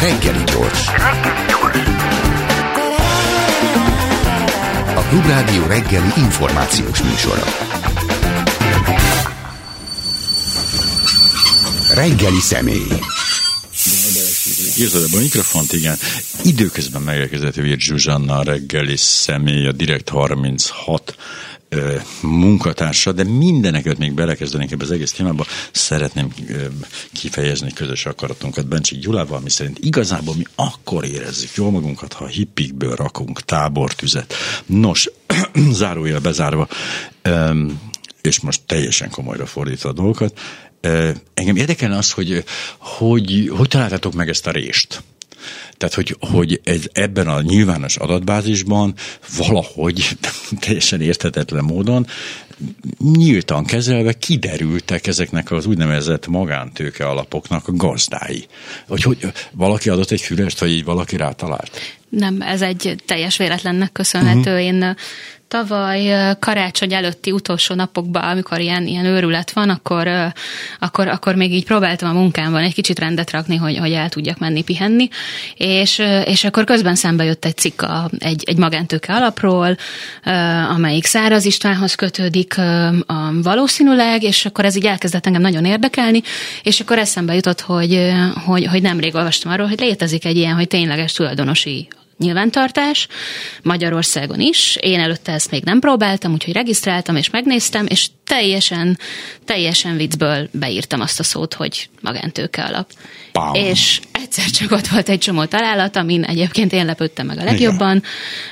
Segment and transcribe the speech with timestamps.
[0.00, 0.86] Reggeli gyors.
[4.94, 7.42] A Klubrádió reggeli információs műsora.
[11.94, 12.86] Reggeli személy.
[14.76, 15.72] Érzed a mikrofont?
[15.72, 15.96] Igen.
[16.42, 21.17] Időközben megérkezett Virt Zsuzsanna a reggeli személy, a Direkt 36 ö,
[22.22, 26.34] munkatársa, de mindeneket még belekezdenénk ebbe az egész témába, szeretném
[27.12, 32.94] kifejezni közös akaratunkat Bencsik Gyulával, mi szerint igazából mi akkor érezzük jól magunkat, ha hippikből
[32.94, 34.34] rakunk tábortüzet.
[34.66, 35.10] Nos,
[35.72, 36.68] zárójel bezárva,
[38.22, 40.40] és most teljesen komolyra fordítva a dolgokat,
[41.34, 42.44] Engem érdekelne az, hogy
[42.78, 45.02] hogy, hogy találtatok meg ezt a rést?
[45.78, 48.94] Tehát, hogy, hogy ez, ebben a nyilvános adatbázisban
[49.36, 50.16] valahogy
[50.60, 52.06] teljesen érthetetlen módon
[53.12, 58.46] nyíltan kezelve kiderültek ezeknek az úgynevezett magántőke alapoknak a gazdái.
[58.88, 61.70] Hogy, hogy valaki adott egy fülest, vagy így valaki rátalált?
[62.08, 64.50] Nem, ez egy teljes véletlennek köszönhető.
[64.50, 64.64] Uh-huh.
[64.64, 64.96] Én
[65.48, 70.08] tavaly karácsony előtti utolsó napokban, amikor ilyen, ilyen őrület van, akkor,
[70.78, 74.38] akkor, akkor még így próbáltam a munkámban egy kicsit rendet rakni, hogy, hogy el tudjak
[74.38, 75.08] menni pihenni,
[75.56, 79.76] és, és akkor közben szembe jött egy cikk a, egy, egy magántőke alapról,
[80.74, 82.54] amelyik Száraz Istvánhoz kötődik
[83.42, 86.22] valószínűleg, és akkor ez így elkezdett engem nagyon érdekelni,
[86.62, 88.12] és akkor eszembe jutott, hogy,
[88.44, 91.88] hogy, hogy nemrég olvastam arról, hogy létezik egy ilyen, hogy tényleges tulajdonosi
[92.18, 93.08] nyilvántartás,
[93.62, 94.76] Magyarországon is.
[94.80, 98.98] Én előtte ezt még nem próbáltam, úgyhogy regisztráltam és megnéztem, és teljesen,
[99.44, 102.90] teljesen viccből beírtam azt a szót, hogy magántőke alap.
[103.32, 103.54] Bam.
[103.54, 108.02] És egyszer csak ott volt egy csomó találat, amin egyébként én lepődtem meg a legjobban,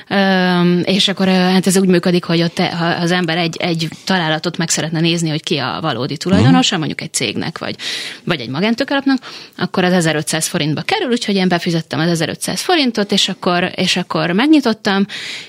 [0.09, 0.83] Igen.
[0.85, 4.69] és akkor hát ez úgy működik, hogy ott ha az ember egy, egy találatot meg
[4.69, 6.77] szeretne nézni, hogy ki a valódi tulajdonosa, uh-huh.
[6.77, 7.75] mondjuk egy cégnek, vagy,
[8.23, 9.17] vagy egy magántőkalapnak,
[9.57, 14.31] akkor az 1500 forintba kerül, úgyhogy én befizettem az 1500 forintot, és akkor, és akkor
[14.31, 15.05] megnyitottam,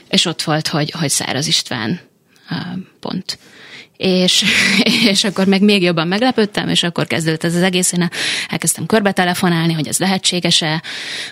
[0.09, 2.00] és ott volt, hogy, hogy Száraz István
[3.00, 3.38] pont
[3.98, 4.44] és,
[5.12, 8.09] és akkor meg még jobban meglepődtem, és akkor kezdődött ez az egész, én
[8.48, 10.82] elkezdtem körbe telefonálni, hogy ez lehetséges-e,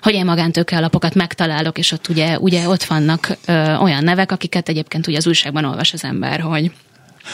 [0.00, 4.68] hogy én magántőke alapokat megtalálok, és ott ugye, ugye ott vannak ö, olyan nevek, akiket
[4.68, 6.70] egyébként ugye az újságban olvas az ember, hogy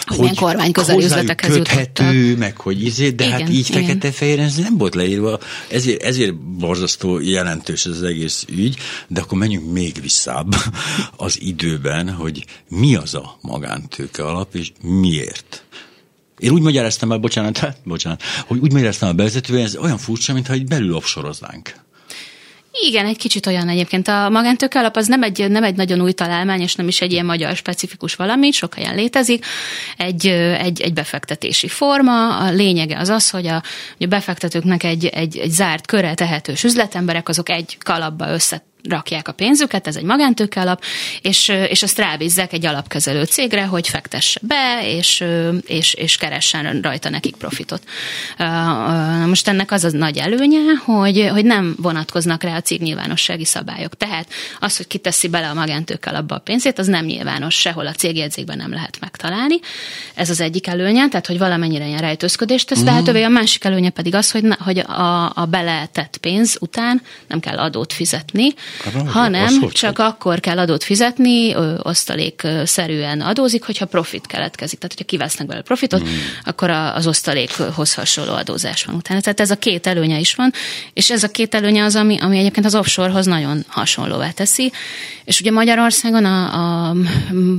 [0.06, 4.44] hogy milyen kormány közeli üzletekhez köthető, meg hogy izé, de hát igen, hát így fekete-fehéren
[4.44, 5.38] ez nem volt leírva.
[5.69, 8.76] Ezért, ezért borzasztó jelentős ez az egész ügy,
[9.08, 10.54] de akkor menjünk még visszább
[11.16, 15.64] az időben, hogy mi az a magántőke alap, és miért.
[16.38, 20.32] Én úgy magyaráztam el, bocsánat, hát, bocsánat, hogy úgy magyaráztam a bevezetően, ez olyan furcsa,
[20.32, 21.74] mintha egy belül offsoroznánk.
[22.81, 24.09] Igen, egy kicsit olyan egyébként.
[24.09, 27.12] A magántőke alap az nem egy, nem egy nagyon új találmány, és nem is egy
[27.12, 29.44] ilyen magyar specifikus valami, sok helyen létezik.
[29.97, 32.38] Egy, egy, egy befektetési forma.
[32.38, 33.62] A lényege az az, hogy a,
[33.99, 39.32] a befektetőknek egy, egy, egy zárt köre tehetős üzletemberek, azok egy kalapba össze rakják a
[39.32, 40.82] pénzüket, ez egy magántőke alap,
[41.22, 45.25] és, és azt rábízzák egy alapkezelő cégre, hogy fektesse be, és,
[45.66, 47.82] és, és keressen rajta nekik profitot.
[49.26, 53.97] Most ennek az az nagy előnye, hogy, hogy nem vonatkoznak rá a cég nyilvánossági szabályok.
[53.97, 54.28] Tehát
[54.60, 58.56] az, hogy kiteszi bele a magántőke alapba a pénzét, az nem nyilvános, sehol a cégjegyzékben
[58.56, 59.59] nem lehet megtalálni.
[60.15, 63.22] Ez az egyik előnye, tehát hogy valamennyire ilyen rejtőzködést tesz lehetővé.
[63.22, 67.92] A másik előnye pedig az, hogy, hogy a, a beletett pénz után nem kell adót
[67.92, 68.54] fizetni,
[69.06, 74.78] Hanem csak akkor kell adót fizetni, osztalék szerűen adózik, hogyha profit keletkezik.
[74.78, 76.06] Tehát, hogyha kivesznek belőle profitot, mm.
[76.44, 79.21] akkor az osztalékhoz hasonló adózás van utána.
[79.21, 80.53] Tehát ez a két előnye is van,
[80.93, 84.72] és ez a két előnye az, ami, ami egyébként az offshorehoz nagyon hasonlóvá teszi.
[85.25, 86.97] És ugye Magyarországon a, a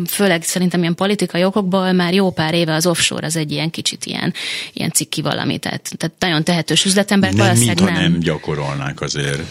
[0.07, 4.05] főleg szerintem ilyen politikai okokból már jó pár éve az offshore az egy ilyen kicsit
[4.05, 4.33] ilyen,
[4.73, 5.57] ilyen cikki valami.
[5.57, 7.33] Tehát, tehát nagyon tehetős üzletember.
[7.33, 9.41] Nem, mint nem, nem gyakorolnánk azért.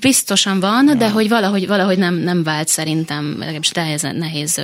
[0.00, 0.94] Biztosan van, ja.
[0.94, 4.60] de hogy valahogy, valahogy nem, nem vált szerintem, legalábbis nehéz, nehéz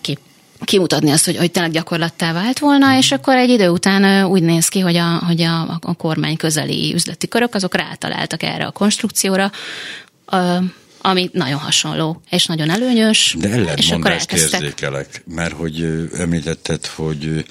[0.00, 0.18] ki,
[0.64, 4.68] kimutatni azt, hogy, hogy tényleg gyakorlattá vált volna, és akkor egy idő után úgy néz
[4.68, 9.50] ki, hogy a, hogy a, a kormány közeli üzleti körök azok rátaláltak erre a konstrukcióra,
[11.00, 13.36] ami nagyon hasonló, és nagyon előnyös.
[13.38, 17.44] De ellentmondást érzékelek, mert hogy említetted, hogy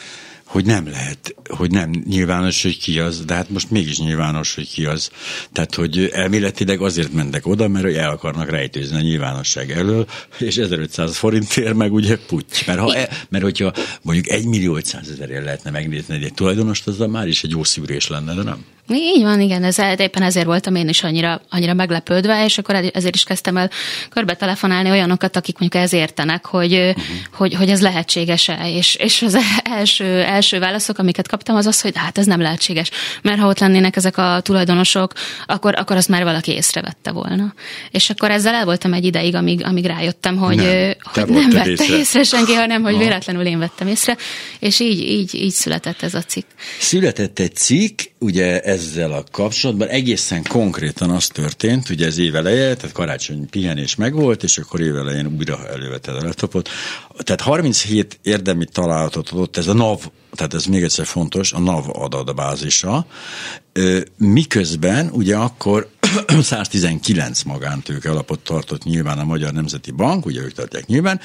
[0.48, 4.70] hogy nem lehet, hogy nem nyilvános, hogy ki az, de hát most mégis nyilvános, hogy
[4.70, 5.10] ki az.
[5.52, 10.08] Tehát, hogy elméletileg azért mentek oda, mert hogy el akarnak rejtőzni a nyilvánosság elől,
[10.38, 12.64] és 1500 forintért meg ugye puty.
[12.66, 16.98] Mert, ha e, mert hogyha mondjuk 1 millió 500 ezerért lehetne megnézni egy tulajdonost, az
[16.98, 18.66] már is egy jó szűrés lenne, de nem?
[18.90, 23.16] Így van, igen, ez éppen ezért voltam én is annyira, annyira meglepődve, és akkor ezért
[23.16, 23.70] is kezdtem el
[24.10, 27.04] körbe telefonálni olyanokat, akik mondjuk ez értenek, hogy, uh-huh.
[27.34, 31.92] hogy, hogy ez lehetséges-e, és, és az első, első válaszok, amiket kaptam, az az, hogy
[31.96, 32.92] hát ez nem lehetséges,
[33.22, 35.14] mert ha ott lennének ezek a tulajdonosok,
[35.46, 37.54] akkor, akkor azt már valaki észrevette volna.
[37.92, 41.70] És akkor ezzel el voltam egy ideig, amíg, amíg rájöttem, hogy nem, hogy nem vette
[41.70, 41.98] észre.
[41.98, 44.18] észre senki, hanem hogy véletlenül én vettem észre,
[44.60, 46.46] és így, így, így született ez a cikk.
[46.80, 52.92] Született egy cikk, ugye ezzel a kapcsolatban egészen konkrétan az történt, ugye ez éveleje, tehát
[52.92, 56.70] karácsony pihenés megvolt, és akkor évelején újra elővetted a laptopot.
[57.18, 60.00] Tehát 37 érdemi találatot adott ez a NAV,
[60.32, 63.06] tehát ez még egyszer fontos, a NAV adatbázisa,
[64.18, 65.90] miközben ugye akkor
[66.42, 71.20] 119 magántőke alapot tartott nyilván a Magyar Nemzeti Bank, ugye ők tartják nyilván.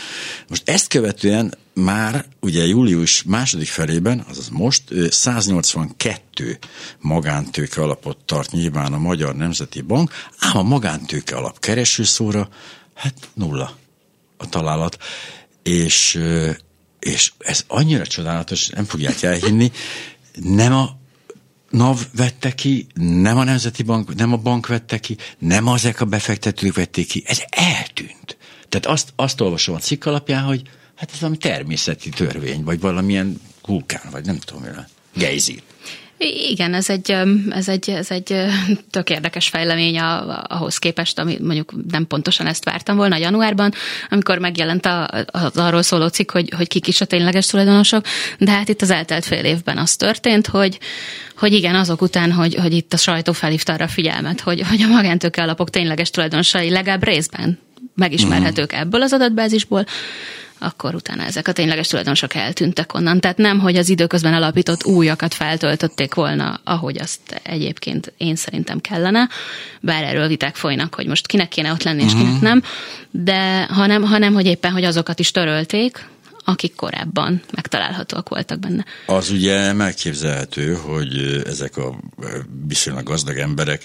[0.48, 6.58] Most ezt követően már ugye július második felében, azaz most 182
[7.00, 12.48] magántőke alapot tart nyilván a Magyar Nemzeti Bank, ám a magántőke alap keresőszóra,
[12.94, 13.76] hát nulla
[14.36, 14.96] a találat.
[15.62, 16.20] És,
[16.98, 19.72] és ez annyira csodálatos, nem fogják elhinni,
[20.34, 21.00] nem a
[21.70, 26.04] NAV vette ki, nem a Nemzeti Bank, nem a bank vette ki, nem azek a
[26.04, 28.36] befektetők vették ki, ez eltűnt.
[28.68, 30.62] Tehát azt, azt olvasom a cikk alapján, hogy
[31.02, 34.64] hát ez valami természeti törvény, vagy valamilyen vulkán, vagy nem tudom,
[35.14, 35.62] gejzír.
[36.48, 37.10] Igen, ez egy,
[37.50, 38.34] ez egy, ez egy
[38.90, 39.98] tök érdekes fejlemény
[40.42, 43.72] ahhoz képest, ami mondjuk nem pontosan ezt vártam volna januárban,
[44.10, 44.86] amikor megjelent
[45.26, 48.04] az arról szóló cikk, hogy, hogy kik is a tényleges tulajdonosok,
[48.38, 50.78] de hát itt az eltelt fél évben az történt, hogy,
[51.36, 54.82] hogy igen, azok után, hogy, hogy itt a sajtó felhívta arra a figyelmet, hogy, hogy
[54.82, 57.58] a magántőke alapok tényleges tulajdonosai legalább részben
[57.94, 59.84] megismerhetők ebből az adatbázisból,
[60.62, 63.20] akkor utána ezek a tényleges tulajdonosok eltűntek onnan.
[63.20, 69.28] Tehát nem, hogy az időközben alapított újakat feltöltötték volna, ahogy azt egyébként én szerintem kellene,
[69.80, 72.42] bár erről viták folynak, hogy most kinek kéne ott lenni, és kinek mhm.
[72.42, 72.62] nem,
[73.10, 76.10] de hanem, hanem hogy éppen, hogy azokat is törölték,
[76.44, 78.84] akik korábban megtalálhatóak voltak benne.
[79.06, 81.98] Az ugye megképzelhető, hogy ezek a
[82.66, 83.84] viszonylag gazdag emberek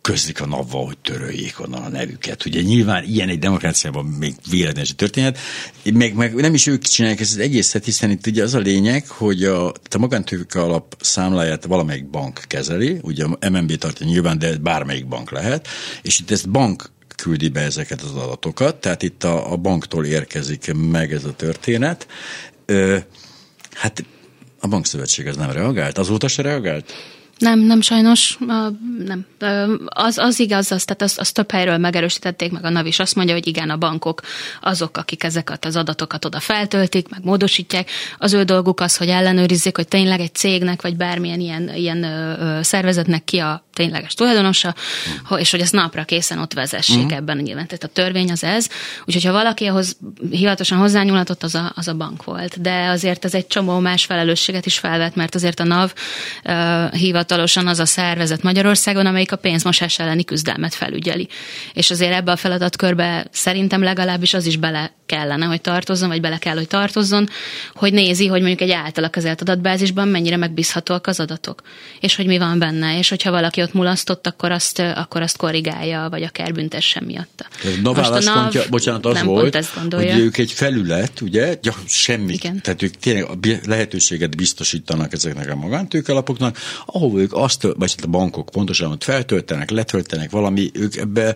[0.00, 2.44] közlik a napval, hogy töröljék onnan a nevüket.
[2.44, 5.38] Ugye nyilván ilyen egy demokráciában még véletlenül történhet,
[5.92, 9.08] meg, meg nem is ők csinálják ezt az egészet, hiszen itt ugye az a lényeg,
[9.08, 14.56] hogy a, a magántőke alap számláját valamelyik bank kezeli, ugye a MNB tartja nyilván, de
[14.56, 15.68] bármelyik bank lehet,
[16.02, 20.74] és itt ezt bank küldi be ezeket az adatokat, tehát itt a, a banktól érkezik
[20.74, 22.06] meg ez a történet.
[22.66, 22.98] Ö,
[23.72, 24.04] hát
[24.60, 26.92] a bankszövetség az nem reagált, azóta se reagált?
[27.38, 28.38] Nem, nem sajnos,
[29.06, 29.26] nem.
[29.86, 33.14] Az, az igaz, az, tehát azt, azt több helyről megerősítették, meg a NAV is azt
[33.14, 34.20] mondja, hogy igen, a bankok
[34.60, 37.90] azok, akik ezeket az adatokat oda feltöltik, meg módosítják.
[38.18, 42.06] Az ő dolguk az, hogy ellenőrizzék, hogy tényleg egy cégnek, vagy bármilyen ilyen, ilyen
[42.62, 44.74] szervezetnek ki a tényleges tulajdonosa,
[45.34, 45.36] mm.
[45.36, 47.16] és hogy ezt napra készen ott vezessék mm.
[47.16, 47.66] ebben nyilván.
[47.66, 48.68] Tehát a törvény az ez.
[49.04, 49.96] Úgyhogy ha valaki ahhoz
[50.30, 52.60] hivatalosan hozzányúlhatott, az a, az a bank volt.
[52.60, 55.92] De azért ez egy csomó más felelősséget is felvet, mert azért a NAV
[56.44, 56.94] uh,
[57.28, 61.28] hivatalosan az a szervezet Magyarországon, amelyik a pénzmosás elleni küzdelmet felügyeli.
[61.72, 66.38] És azért ebbe a feladatkörbe szerintem legalábbis az is bele kellene, hogy tartozzon, vagy bele
[66.38, 67.28] kell, hogy tartozzon,
[67.74, 71.62] hogy nézi, hogy mondjuk egy általa kezelt adatbázisban mennyire megbízhatóak az adatok,
[72.00, 76.06] és hogy mi van benne, és hogyha valaki ott mulasztott, akkor azt, akkor azt korrigálja,
[76.10, 77.46] vagy akár büntessen miatta.
[77.64, 82.60] Ez a válaszpontja, bocsánat, az volt, hogy ők egy felület, ugye, ja, semmi, Igen.
[82.62, 83.26] tehát ők tényleg
[83.66, 89.70] lehetőséget biztosítanak ezeknek a magántőkalapoknak, ahol ők azt, vagy hát a bankok pontosan ott feltöltenek,
[89.70, 91.34] letöltenek valami, ők ebbe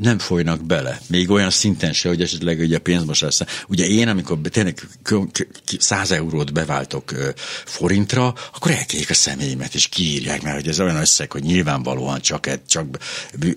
[0.00, 1.00] nem folynak bele.
[1.06, 3.40] Még olyan szinten se, hogy esetleg ugye pénzmosás.
[3.68, 4.80] Ugye én, amikor tényleg
[5.78, 7.12] 100 eurót beváltok
[7.64, 12.48] forintra, akkor elkérik a személyemet, és kiírják, mert hogy ez olyan összeg, hogy nyilvánvalóan csak,
[12.66, 12.98] csak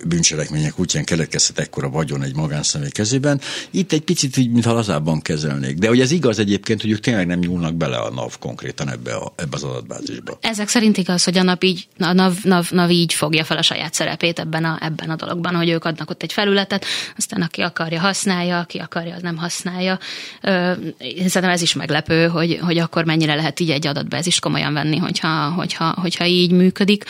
[0.06, 3.40] bűncselekmények útján keletkezhet ekkora vagyon egy magánszemély kezében.
[3.70, 5.78] Itt egy picit így, mintha lazábban kezelnék.
[5.78, 9.14] De hogy ez igaz egyébként, hogy ők tényleg nem nyúlnak bele a NAV konkrétan ebbe,
[9.14, 10.38] a, ebbe az adatbázisba.
[10.40, 13.62] Ezek szerint igaz, hogy a NAV így, a NAV, NAV, NAV így fogja fel a
[13.62, 16.84] saját szerepét ebben a, ebben a dologban, hogy ők adnak ott egy egy felületet,
[17.16, 19.98] aztán aki akarja használja, aki akarja, az nem használja.
[20.42, 25.50] Szerintem ez is meglepő, hogy, hogy akkor mennyire lehet így egy adatbázis komolyan venni, hogyha,
[25.50, 27.04] hogyha, hogyha így működik.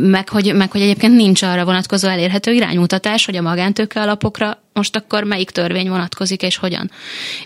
[0.00, 4.96] Meg hogy, meg hogy egyébként nincs arra vonatkozó elérhető iránymutatás, hogy a magántőke alapokra most
[4.96, 6.90] akkor melyik törvény vonatkozik, és hogyan.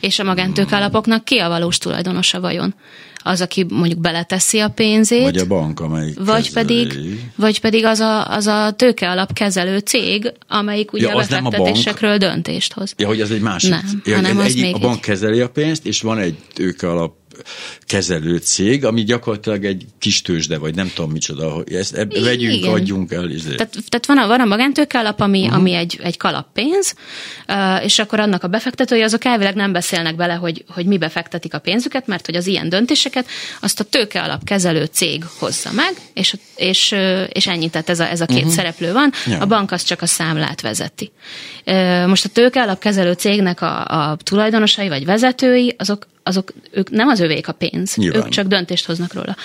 [0.01, 2.75] És a magántőke alapoknak ki a valós tulajdonosa vajon?
[3.23, 5.23] Az, aki mondjuk beleteszi a pénzét.
[5.23, 6.99] Vagy a bank, amelyik vagy pedig,
[7.37, 12.73] vagy pedig az a, az a tőke alapkezelő cég, amelyik ugye ja, a befektetésekről döntést
[12.73, 12.95] hoz.
[12.97, 13.71] Ja, hogy az egy másik.
[13.71, 15.01] Nem, ja, hanem az egy, még a bank egy...
[15.01, 17.19] kezeli a pénzt, és van egy tőke alap
[17.81, 22.55] kezelő cég, ami gyakorlatilag egy kis tőzsde, vagy nem tudom micsoda, hogy ezt eb, vegyünk,
[22.55, 22.73] Igen.
[22.73, 23.31] adjunk el.
[23.31, 23.55] izé.
[23.55, 25.57] Tehát, tehát van a, van a magántőke alap, ami, uh-huh.
[25.57, 26.95] ami egy, egy kalappénz,
[27.83, 31.59] és akkor annak a befektetői azok elvileg nem beszélnek bele, hogy, hogy mi befektetik a
[31.59, 33.27] pénzüket, mert hogy az ilyen döntéseket
[33.61, 36.95] azt a tőke alap kezelő cég hozza meg, és, és,
[37.33, 38.53] és ennyi, tehát ez a, ez a két uh-huh.
[38.53, 39.39] szereplő van, Ja.
[39.39, 41.13] a bank az csak a számlát vezeti.
[42.07, 47.09] Most a tőke alap kezelő cégnek a, a tulajdonosai vagy vezetői, azok, azok ők nem
[47.09, 48.23] az övék a pénz, Nyilván.
[48.23, 49.37] ők csak döntést hoznak róla.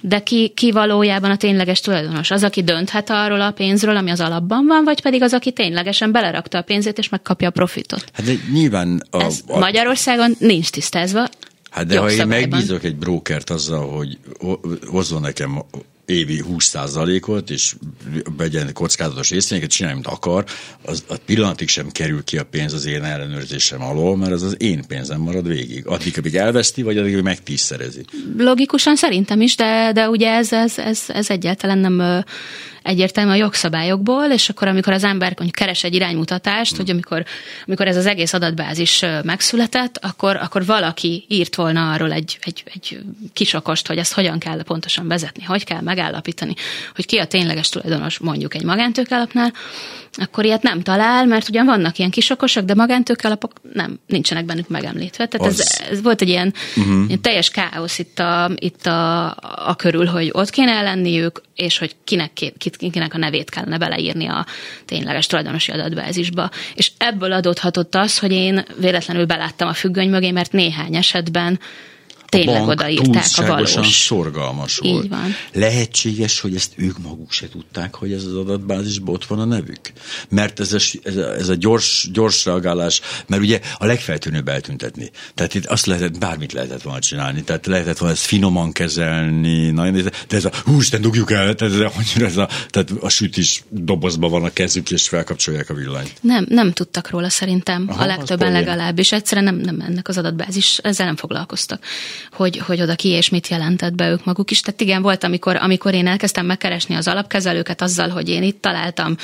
[0.00, 2.30] De ki, ki valójában a tényleges tulajdonos?
[2.30, 6.12] Az, aki dönthet arról a pénzről, ami az alapban van, vagy pedig az, aki ténylegesen
[6.12, 8.04] belerakta a pénzét, és megkapja a profitot?
[8.12, 11.28] Hát de nyilván a, Ez a, Magyarországon nincs tisztázva.
[11.70, 12.48] Hát de ha én jogszabályban.
[12.50, 15.62] megbízok egy brókert azzal, hogy ho- hozzon nekem
[16.10, 17.74] évi 20%-ot, és
[18.36, 20.44] vegyen kockázatos részvényeket, csinálj, mint akar,
[20.84, 24.56] az a pillanatig sem kerül ki a pénz az én ellenőrzésem alól, mert az az
[24.58, 25.86] én pénzem marad végig.
[25.86, 28.04] Addig, amíg elveszti, vagy addig, amíg megtízszerezi.
[28.36, 32.24] Logikusan szerintem is, de, de ugye ez, ez, ez, ez egyáltalán nem
[32.82, 37.24] egyértelmű a jogszabályokból, és akkor amikor az ember mondjuk keres egy iránymutatást, hogy amikor,
[37.66, 43.00] amikor ez az egész adatbázis megszületett, akkor, akkor valaki írt volna arról egy, egy, egy
[43.32, 46.54] kisokost, hogy ezt hogyan kell pontosan vezetni, hogy kell megállapítani,
[46.94, 49.52] hogy ki a tényleges tulajdonos mondjuk egy magántőkelapnál,
[50.12, 55.26] akkor ilyet nem talál, mert ugyan vannak ilyen kisokosok, de magántőkelapok nem, nincsenek bennük megemlítve.
[55.26, 57.04] Tehát ez, Az- ez volt egy ilyen, uh-huh.
[57.06, 59.26] ilyen teljes káosz itt, a, itt a,
[59.68, 62.32] a körül, hogy ott kéne lenniük, és hogy kinek,
[62.92, 64.46] kinek a nevét kellene beleírni a
[64.84, 66.50] tényleges tulajdonosi adatbázisba.
[66.74, 71.58] És ebből adódhatott az, hogy én véletlenül beláttam a függöny mögé, mert néhány esetben
[72.30, 73.96] tényleg bank odaírták a valós.
[73.96, 75.08] szorgalmas Így volt.
[75.08, 75.34] van.
[75.52, 79.92] Lehetséges, hogy ezt ők maguk se tudták, hogy ez az adatbázisban ott van a nevük.
[80.28, 85.10] Mert ez a, ez a, ez a gyors, gyors reagálás, mert ugye a legfeltűnőbb eltüntetni.
[85.34, 87.42] Tehát itt azt lehetett, bármit lehetett volna csinálni.
[87.42, 89.92] Tehát lehetett volna ezt finoman kezelni, nagyon,
[90.28, 93.08] de ez a hú, Isten, dugjuk el, tehát ez a, hogy ez a, tehát a
[93.08, 96.12] sütis dobozban van a kezük, és felkapcsolják a villanyt.
[96.20, 99.12] Nem, nem tudtak róla szerintem, Aha, a legtöbben legalábbis.
[99.12, 101.84] Egyszerűen nem, nem ennek az adatbázis, ezzel nem foglalkoztak,
[102.32, 104.60] hogy, hogy oda ki és mit jelentett be ők maguk is.
[104.60, 109.16] Tehát igen, volt, amikor, amikor én elkezdtem megkeresni az alapkezelőket azzal, hogy én itt találtam,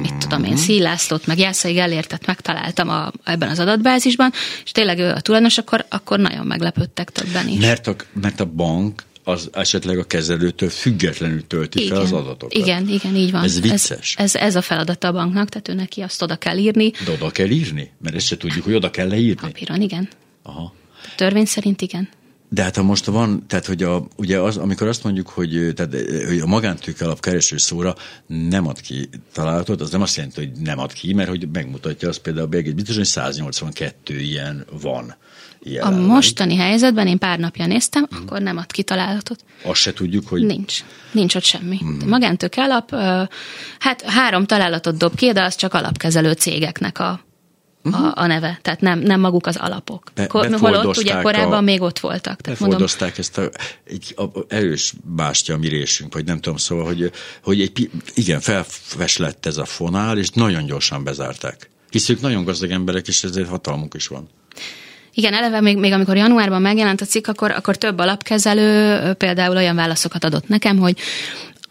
[0.00, 4.32] mit tudom én, Szílászlót, meg Jászai Gellértet megtaláltam a, ebben az adatbázisban,
[4.64, 7.60] és tényleg ő a tulajdonos, akkor, akkor nagyon meglepődtek többen is.
[7.60, 12.52] Mert a, mert a bank az esetleg a kezelőtől függetlenül tölti fel az adatokat.
[12.52, 13.42] Igen, igen, így van.
[13.42, 14.14] Ez vicces.
[14.18, 16.92] Ez, ez, ez a feladata a banknak, tehát ő neki azt oda kell írni.
[17.04, 17.90] De oda kell írni?
[18.02, 19.40] Mert ezt se tudjuk, hogy oda kell leírni.
[19.40, 20.08] Papíron, igen.
[20.42, 20.74] Aha.
[21.16, 22.08] Törvény szerint igen.
[22.54, 25.94] De hát ha most van, tehát hogy a, ugye az, amikor azt mondjuk, hogy, tehát,
[26.26, 27.94] hogy a magántőke alap kereső szóra
[28.26, 32.08] nem ad ki találatot, az nem azt jelenti, hogy nem ad ki, mert hogy megmutatja
[32.08, 35.16] azt például Begét biztos, hogy 182 ilyen van.
[35.64, 36.06] A Jelenleg.
[36.06, 39.44] mostani helyzetben én pár napja néztem, akkor nem ad ki találatot.
[39.64, 40.84] Azt se tudjuk, hogy Nincs.
[41.12, 41.78] Nincs ott semmi.
[41.84, 42.08] Mm.
[42.08, 42.90] Magántők alap,
[43.78, 47.20] hát három találatot dob ki, de az csak alapkezelő cégeknek a,
[47.82, 48.58] a, a neve.
[48.62, 50.10] Tehát nem, nem maguk az alapok.
[50.14, 52.40] Be- Holott ugye korábban a- még ott voltak.
[52.40, 53.50] Tehát mondom, Befordozták ezt a,
[53.84, 57.12] egy a, a erős bástya a mi résünk, vagy nem tudom, szóval, hogy,
[57.42, 61.70] hogy egy, igen, felves lett ez a fonál, és nagyon gyorsan bezárták.
[61.90, 64.28] Hisz ők nagyon gazdag emberek, és ezért hatalmuk is van.
[65.14, 69.76] Igen, eleve még, még amikor januárban megjelent a cikk, akkor, akkor több alapkezelő például olyan
[69.76, 70.98] válaszokat adott nekem, hogy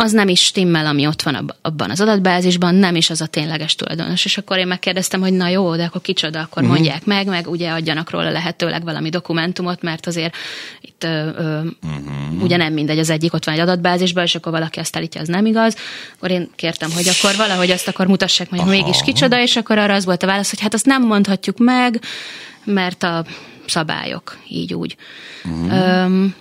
[0.01, 3.25] az nem is stimmel, ami ott van ab- abban az adatbázisban, nem is az a
[3.25, 4.25] tényleges tulajdonos.
[4.25, 6.77] És akkor én megkérdeztem, hogy na jó, de akkor kicsoda, akkor uh-huh.
[6.77, 10.36] mondják meg, meg ugye adjanak róla lehetőleg valami dokumentumot, mert azért
[10.81, 12.43] itt ö, ö, uh-huh.
[12.43, 15.27] ugye nem mindegy, az egyik ott van egy adatbázisban, és akkor valaki azt állítja, az
[15.27, 15.75] nem igaz.
[16.15, 19.77] Akkor én kértem, hogy akkor valahogy azt akkor mutassák meg, hogy mégis kicsoda, és akkor
[19.77, 22.01] arra az volt a válasz, hogy hát azt nem mondhatjuk meg,
[22.63, 23.25] mert a
[23.65, 24.96] szabályok, így úgy.
[25.43, 26.03] Uh-huh.
[26.03, 26.36] Öm,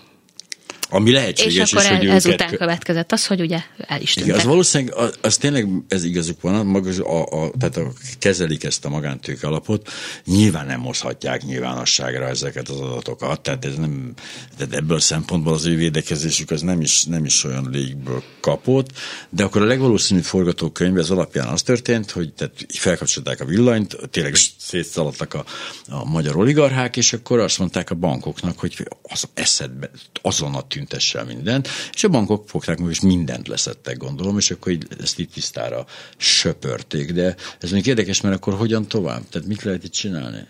[0.90, 2.58] Ami és lehetséges, akkor és, hogy ezután őket...
[2.58, 4.44] következett az, hogy ugye el is Igen, tűntek.
[4.44, 8.84] az valószínűleg, az, az tényleg, ez igazuk van, maga, a, a, tehát a, kezelik ezt
[8.84, 9.88] a magántőke alapot,
[10.24, 14.14] nyilván nem hozhatják nyilvánosságra ezeket az adatokat, tehát ez nem,
[14.56, 18.88] tehát ebből a szempontból az ő védekezésük az nem is, nem is olyan légből kapott,
[19.30, 24.34] de akkor a legvalószínűbb forgatókönyv ez alapján az történt, hogy tehát felkapcsolták a villanyt, tényleg
[24.58, 25.44] szétszaladtak a,
[25.88, 29.90] a magyar oligarchák, és akkor azt mondták a bankoknak, hogy az eszedbe
[30.22, 34.72] azonnal tüntesse el mindent, és a bankok fogták meg, és mindent leszettek, gondolom, és akkor
[34.72, 37.12] így ezt itt tisztára söpörték.
[37.12, 39.28] De ez még érdekes, mert akkor hogyan tovább?
[39.28, 40.46] Tehát mit lehet itt csinálni?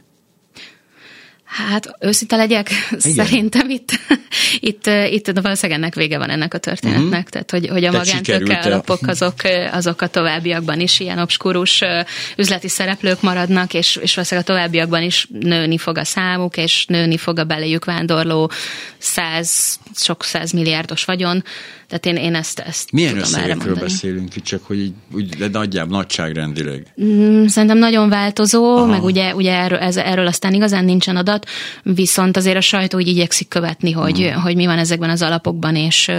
[1.51, 3.01] Hát őszinte legyek, Igen.
[3.01, 3.91] szerintem itt,
[4.61, 7.05] itt, itt valószínűleg ennek vége van ennek a történetnek.
[7.05, 7.25] Uh-huh.
[7.25, 9.35] Tehát, hogy, hogy a magántőke alapok azok,
[9.73, 11.83] azok a továbbiakban is ilyen obskurus
[12.37, 17.17] üzleti szereplők maradnak, és, és valószínűleg a továbbiakban is nőni fog a számuk, és nőni
[17.17, 18.51] fog a beléjük vándorló
[18.99, 21.45] száz, sok száz milliárdos vagyon.
[21.91, 25.97] Tehát én, én ezt, ezt Milyen összegekről beszélünk itt, csak hogy így, úgy, de nagyjából,
[25.97, 26.87] nagyságrendileg?
[27.03, 28.87] Mm, szerintem nagyon változó, Aha.
[28.87, 31.47] meg ugye, ugye erről, ez, erről aztán igazán nincsen adat,
[31.83, 34.43] viszont azért a sajtó így igyekszik követni, hogy, uh-huh.
[34.43, 36.11] hogy mi van ezekben az alapokban, és,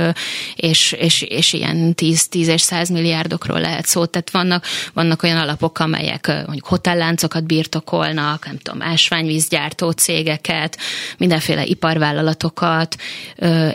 [0.56, 4.06] és, és, és ilyen 10, 10 és 100 milliárdokról lehet szó.
[4.06, 10.78] Tehát vannak, vannak olyan alapok, amelyek mondjuk hotelláncokat birtokolnak, nem tudom, ásványvízgyártó cégeket,
[11.18, 12.96] mindenféle iparvállalatokat,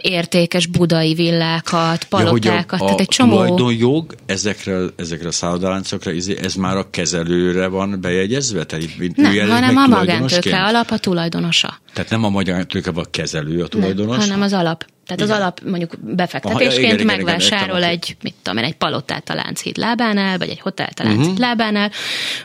[0.01, 3.33] értékes budai villákat, palotákat, ja, a, tehát egy csomó...
[3.33, 6.11] tulajdonjog ezekre, ezekre a szállodaláncokra,
[6.43, 8.65] ez már a kezelőre van bejegyezve?
[8.65, 11.81] Tehát nem, hanem a magántőke alap a tulajdonosa.
[11.93, 14.17] Tehát nem a magántőke a kezelő a tulajdonos?
[14.17, 14.85] Nem, hanem az alap.
[15.07, 15.35] Tehát igen.
[15.35, 19.35] az alap mondjuk befektetésként Aha, igen, megvásárol igen, egy, mit tudom én, egy palotát a
[19.35, 21.39] Lánchíd lábánál, vagy egy hotelt a Lánchíd uh-huh.
[21.39, 21.91] lábánál,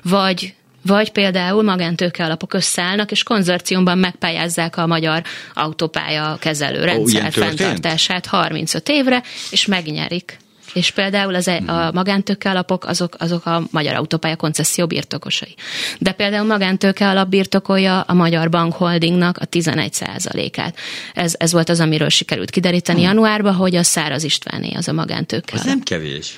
[0.04, 0.54] vagy
[0.86, 5.24] vagy például magántőke alapok összeállnak, és konzorciumban megpályázzák a magyar
[5.54, 10.38] autópálya kezelő rendszer oh, fenntartását 35 évre, és megnyerik.
[10.74, 15.56] És például az, e- a magántőke alapok azok, azok a Magyar Autópálya koncesszió birtokosai.
[16.00, 19.98] De például magántőke alap birtokolja a Magyar Bank Holdingnak a 11
[20.56, 20.76] át
[21.14, 23.08] Ez, ez volt az, amiről sikerült kideríteni hmm.
[23.08, 26.38] januárban, hogy a Száraz Istváné az a magántőke Ez nem kevés.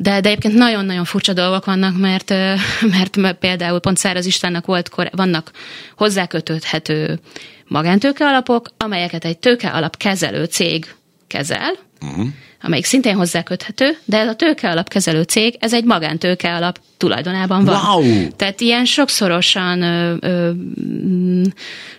[0.00, 2.34] De, de egyébként nagyon-nagyon furcsa dolgok vannak, mert,
[2.94, 5.50] mert például pont Száraz Istvánnak volt, vannak
[5.96, 7.20] hozzákötődhető
[7.64, 10.94] magántőke alapok, amelyeket egy tőke alap kezelő cég
[11.26, 12.26] kezel, uh-huh
[12.62, 17.80] amelyik szintén hozzáköthető, de ez a tőke alapkezelő cég, ez egy magántőke alap tulajdonában van.
[17.84, 18.28] Wow.
[18.36, 20.50] Tehát ilyen sokszorosan ö, ö,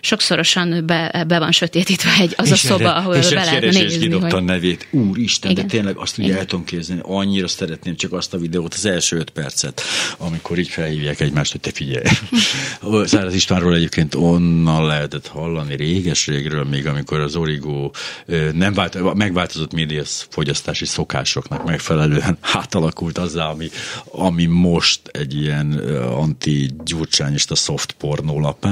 [0.00, 3.60] sokszorosan be, be van sötétítve egy, az és a szoba, erre, ahol és be lehet
[3.60, 4.06] nézni.
[4.06, 4.32] És hogy...
[4.32, 4.86] a nevét.
[4.90, 5.66] Úristen, Igen.
[5.66, 9.16] de tényleg azt ugye el tudom képzelni, annyira szeretném csak azt a videót, az első
[9.16, 9.82] öt percet,
[10.18, 12.04] amikor így felhívják egymást, hogy te figyelj.
[13.04, 17.90] Száraz Istvánról egyébként onnan lehetett hallani réges-régről, még amikor az Origo
[18.52, 20.04] nem vált, megváltozott média
[20.50, 23.68] fogyasztási szokásoknak megfelelően átalakult azzá, ami,
[24.04, 28.66] ami most egy ilyen anti-gyurcsányista soft pornólap,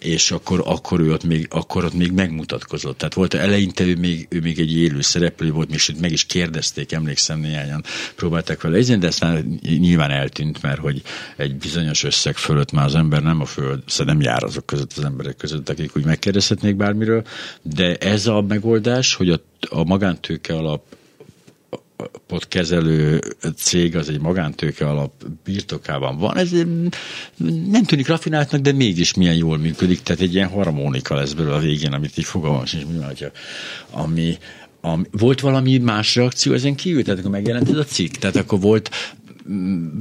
[0.00, 2.98] és akkor, akkor ő ott még, akkor ott még megmutatkozott.
[2.98, 6.92] Tehát volt eleinte ő még, ő még egy élő szereplő volt, és meg is kérdezték,
[6.92, 7.84] emlékszem néhányan
[8.16, 11.02] próbálták vele ezen, de aztán nyilván eltűnt, mert hogy
[11.36, 14.92] egy bizonyos összeg fölött már az ember nem a föld, szóval nem jár azok között
[14.96, 17.22] az emberek között, akik úgy megkérdezhetnék bármiről,
[17.62, 20.82] de ez a megoldás, hogy a, a magántőke alap
[22.48, 23.20] kezelő
[23.56, 25.12] cég az egy magántőke alap
[25.44, 26.36] birtokában van.
[26.36, 26.50] Ez
[27.70, 30.02] nem tűnik rafináltnak, de mégis milyen jól működik.
[30.02, 32.98] Tehát egy ilyen harmonika lesz belőle a végén, amit így fogalmas és mi
[33.90, 34.36] ami,
[34.80, 37.04] ami, volt valami más reakció ezen kívül?
[37.04, 38.14] Tehát akkor megjelent ez a cikk?
[38.14, 38.90] Tehát akkor volt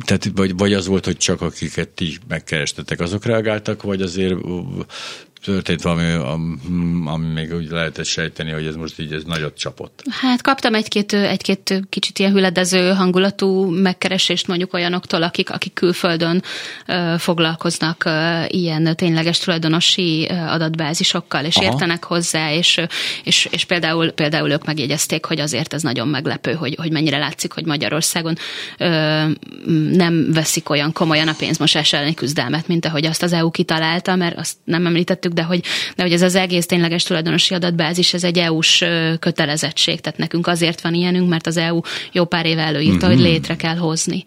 [0.05, 4.35] tehát vagy, vagy az volt, hogy csak akiket ti megkerestetek, azok reagáltak, vagy azért
[5.45, 6.11] történt valami,
[7.05, 10.03] ami még úgy lehetett sejteni, hogy ez most így ez nagyot csapott.
[10.09, 16.43] Hát kaptam egy-két, egy-két kicsit ilyen hüledező hangulatú megkeresést mondjuk olyanoktól, akik, akik külföldön
[16.85, 21.65] ö, foglalkoznak ö, ilyen tényleges tulajdonosi adatbázisokkal, és Aha.
[21.65, 22.81] értenek hozzá, és,
[23.23, 27.51] és, és például, például ők megjegyezték, hogy azért ez nagyon meglepő, hogy, hogy mennyire látszik,
[27.53, 28.35] hogy Magyarországon
[28.77, 29.23] ö,
[29.91, 34.37] nem veszik olyan komolyan a pénzmosás elleni küzdelmet, mint ahogy azt az EU kitalálta, mert
[34.37, 35.61] azt nem említettük, de hogy,
[35.95, 38.83] de hogy ez az egész tényleges tulajdonosi adatbázis, ez egy EU-s
[39.19, 41.79] kötelezettség, tehát nekünk azért van ilyenünk, mert az EU
[42.11, 43.15] jó pár éve előírta, mm-hmm.
[43.15, 43.31] hogy mhm.
[43.31, 44.23] létre kell hozni.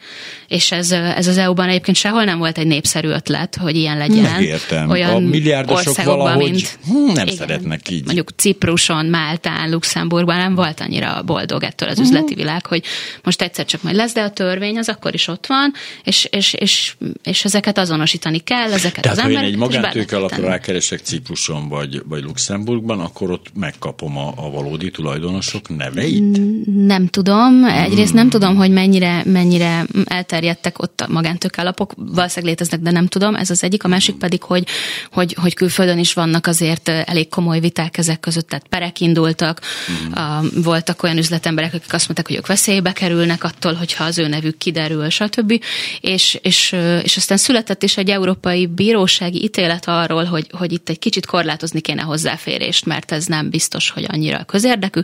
[0.49, 4.33] És ez, ez az EU-ban egyébként sehol nem volt egy népszerű ötlet, hogy ilyen legyen.
[4.33, 4.91] Megértem.
[4.91, 8.05] Olyan a milliárdosok valahogy mint, hm, nem igen, szeretnek így.
[8.05, 12.43] Mondjuk Cipruson, Máltán, Luxemburgban nem volt annyira boldog ettől az üzleti mhm.
[12.43, 12.85] világ, hogy
[13.23, 15.73] most egyszer csak majd lesz, de a törvény az akkor is ott van,
[16.05, 19.45] és, és, és, és ezeket azonosítani kell, ezeket Tehát, az emberek.
[19.45, 24.91] egy magántőke alapra rákeresek leszek Cipruson vagy, vagy Luxemburgban, akkor ott megkapom a, a valódi
[24.91, 26.41] tulajdonosok neveit?
[26.87, 27.65] Nem tudom.
[27.65, 31.93] Egyrészt nem tudom, hogy mennyire, mennyire elterjedtek ott a magántőkállapok.
[31.97, 33.35] Valószínűleg léteznek, de nem tudom.
[33.35, 33.85] Ez az egyik.
[33.85, 34.67] A másik pedig, hogy,
[35.13, 39.61] hogy, hogy külföldön is vannak azért elég komoly viták ezek között, tehát perek indultak.
[39.91, 40.63] Mm.
[40.63, 44.59] Voltak olyan üzletemberek, akik azt mondták, hogy ők veszélybe kerülnek attól, hogyha az ő nevük
[44.59, 45.63] kiderül, stb.
[46.01, 50.99] És, és, és aztán született is egy európai bírósági ítélet arról, hogy, hogy itt egy
[50.99, 55.01] kicsit korlátozni kéne hozzáférést, mert ez nem biztos, hogy annyira közérdekű,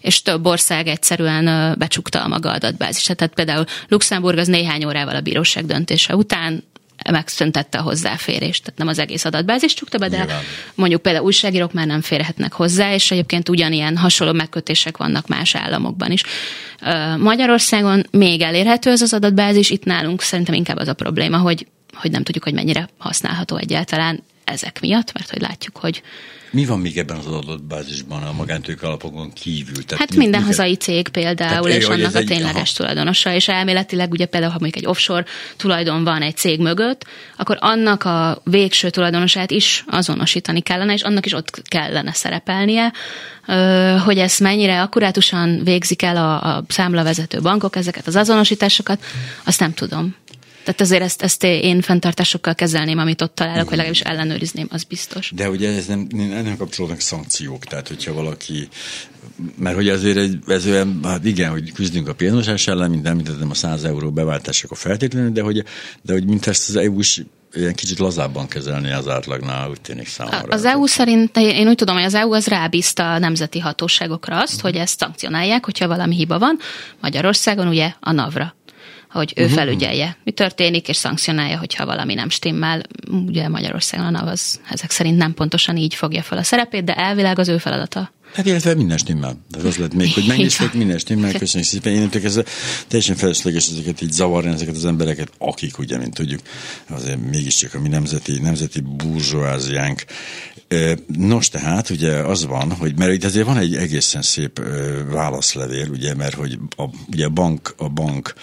[0.00, 3.16] és több ország egyszerűen becsukta a maga adatbázisát.
[3.16, 6.62] Tehát például Luxemburg az néhány órával a bíróság döntése után
[7.10, 8.62] megszüntette a hozzáférést.
[8.62, 10.42] Tehát nem az egész adatbázis csukta be, de Nyilván.
[10.74, 16.10] mondjuk például újságírók már nem férhetnek hozzá, és egyébként ugyanilyen hasonló megkötések vannak más államokban
[16.10, 16.22] is.
[17.18, 22.10] Magyarországon még elérhető ez az adatbázis, itt nálunk szerintem inkább az a probléma, hogy, hogy
[22.10, 26.02] nem tudjuk, hogy mennyire használható egyáltalán ezek miatt, mert hogy látjuk, hogy
[26.50, 29.84] Mi van még ebben az adatbázisban a magántőke alapokon kívül?
[29.84, 32.76] Tehát Hát mi- minden miket- hazai cég például, Tehát, és annak a egy- tényleges aha.
[32.76, 35.24] tulajdonosa, és elméletileg ugye például, ha mondjuk egy offshore
[35.56, 37.04] tulajdon van egy cég mögött,
[37.36, 42.92] akkor annak a végső tulajdonosát is azonosítani kellene, és annak is ott kellene szerepelnie,
[44.04, 49.04] hogy ezt mennyire akkurátusan végzik el a, a számlavezető bankok ezeket az azonosításokat,
[49.44, 50.14] azt nem tudom.
[50.66, 55.32] Tehát azért ezt, ezt én fenntartásokkal kezelném, amit ott találok, vagy legalábbis ellenőrizném, az biztos.
[55.34, 58.68] De ugye ez nem, nem kapcsolódnak szankciók, tehát hogyha valaki,
[59.58, 63.50] mert hogy azért egy, ez olyan, hát igen, hogy küzdünk a pénzmosás ellen, mint említettem
[63.50, 65.64] a 100 euró beváltások a feltétlenül, de hogy,
[66.02, 67.22] de hogy mint ezt az EU is
[67.54, 70.54] ilyen kicsit lazábban kezelni az átlagnál, úgy tűnik számomra.
[70.54, 74.60] Az EU szerint, én úgy tudom, hogy az EU az rábízta a nemzeti hatóságokra azt,
[74.60, 76.58] hogy ezt szankcionálják, hogyha valami hiba van.
[77.00, 78.54] Magyarországon ugye a NAV-ra
[79.10, 82.82] hogy ő felügyelje, mi történik, és szankcionálja, hogyha valami nem stimmel.
[83.26, 87.48] Ugye Magyarországon az ezek szerint nem pontosan így fogja fel a szerepét, de elvileg az
[87.48, 88.14] ő feladata.
[88.34, 89.36] Hát illetve minden stimmel.
[89.50, 91.92] Tehát az lett még, hogy megnézték, minden stimmel, köszönjük szépen.
[91.92, 92.40] Én ez
[92.88, 96.40] teljesen felesleges ezeket így zavarni, ezeket az embereket, akik ugye, mint tudjuk,
[96.88, 100.04] azért mégiscsak a mi nemzeti, nemzeti burzsóáziánk.
[101.06, 104.60] Nos, tehát ugye az van, hogy mert itt azért van egy egészen szép
[105.10, 108.34] válaszlevél, ugye, mert hogy a, ugye a bank, a bank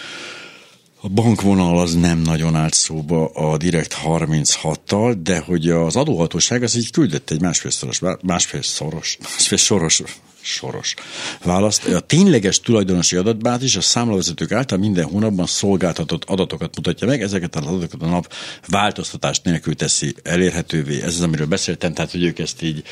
[1.04, 6.76] a bankvonal az nem nagyon állt szóba a Direkt 36-tal, de hogy az adóhatóság az
[6.76, 10.02] így küldött egy másfélszoros, másfélszoros, másfélsoros
[10.40, 10.94] soros
[11.42, 11.86] választ.
[11.86, 17.66] A tényleges tulajdonosi adatbázis a számlavezetők által minden hónapban szolgáltatott adatokat mutatja meg, ezeket az
[17.66, 18.32] adatokat a nap
[18.68, 21.02] változtatást nélkül teszi elérhetővé.
[21.02, 22.82] Ez az, amiről beszéltem, tehát hogy ők ezt így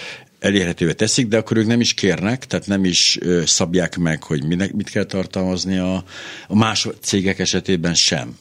[0.43, 4.73] elérhetővé teszik, de akkor ők nem is kérnek, tehát nem is szabják meg, hogy minek,
[4.73, 6.05] mit kell tartalmazni a,
[6.49, 8.37] a más cégek esetében sem.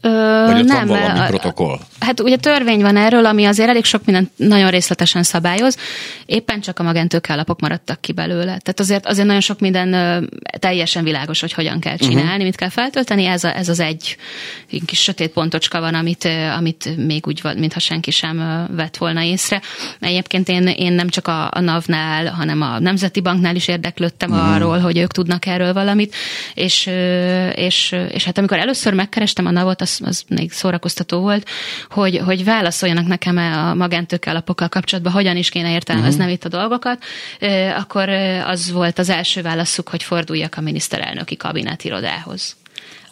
[0.00, 0.08] Ö,
[0.46, 1.78] Vagy ott van mert valami protokoll?
[2.00, 5.76] Hát ugye törvény van erről, ami azért elég sok mindent nagyon részletesen szabályoz,
[6.26, 8.44] éppen csak a magántőke alapok maradtak ki belőle.
[8.44, 12.44] Tehát azért, azért nagyon sok minden teljesen világos, hogy hogyan kell csinálni, uh-huh.
[12.44, 13.24] mit kell feltölteni.
[13.24, 14.16] Ez, a, ez az egy
[14.86, 19.60] kis sötét pontocska van, amit, amit még úgy van, mintha senki sem vett volna észre.
[20.00, 24.54] Egyébként én, én nem csak a, a NAV-nál, hanem a Nemzeti Banknál is érdeklődtem uh-huh.
[24.54, 26.14] arról, hogy ők tudnak erről valamit,
[26.54, 26.90] és,
[27.54, 31.48] és, és hát amikor először megkerestem a NAV-ot, az, az még szórakoztató volt,
[31.90, 36.32] hogy, hogy válaszoljanak nekem a magántőke alapokkal kapcsolatban, hogyan is kéne értelmezni uh-huh.
[36.32, 37.04] itt a dolgokat,
[37.78, 38.08] akkor
[38.44, 42.56] az volt az első válaszuk, hogy forduljak a miniszterelnöki kabinetirodához.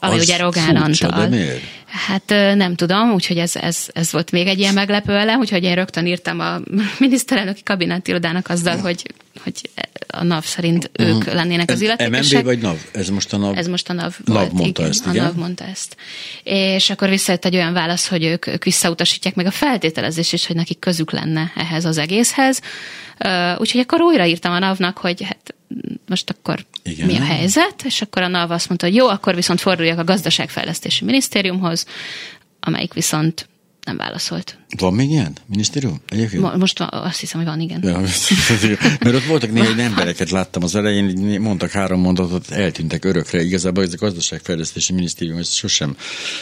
[0.01, 1.29] Ami Az ugye Rogán furcsa, de Antal.
[1.29, 1.63] miért?
[1.87, 5.75] Hát nem tudom, úgyhogy ez, ez, ez volt még egy ilyen meglepő elem, úgyhogy én
[5.75, 6.61] rögtön írtam a
[6.99, 9.15] miniszterelnöki kabinetirodának azzal, hogy,
[9.45, 9.71] hogy
[10.07, 12.39] a NAV szerint ők lennének az illetékesek.
[12.39, 12.77] MNB vagy NAV?
[12.93, 13.57] Ez most a NAV?
[13.57, 15.25] Ez most a NAV, NAV volt, mondta igen, ezt, a igen?
[15.25, 15.97] NAV mondta ezt.
[16.43, 20.57] És akkor visszajött egy olyan válasz, hogy ők, ők visszautasítják meg a feltételezés is, hogy
[20.57, 22.61] nekik közük lenne ehhez az egészhez.
[23.57, 25.55] Úgyhogy akkor újraírtam a NAV-nak, hogy hát
[26.09, 27.07] most akkor Igen.
[27.07, 30.05] mi a helyzet, és akkor a NAV azt mondta, hogy jó, akkor viszont forduljak a
[30.05, 31.87] gazdaságfejlesztési minisztériumhoz,
[32.61, 33.49] amelyik viszont
[33.85, 34.59] nem válaszolt.
[34.79, 36.01] Van még ilyen minisztérium?
[36.09, 36.43] Egyébként?
[36.43, 37.81] Mo- Most van- azt hiszem, hogy van, igen.
[37.83, 38.01] Ja,
[39.05, 43.43] mert ott voltak néhány embereket, láttam az elején, mondtak három mondatot, eltűntek örökre.
[43.43, 45.97] Igazából ez a gazdaságfejlesztési minisztérium, ez sosem,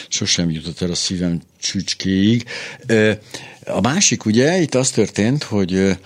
[0.07, 2.45] sosem jutott el a szívem csücskéig.
[3.65, 5.97] A másik, ugye, itt az történt, hogy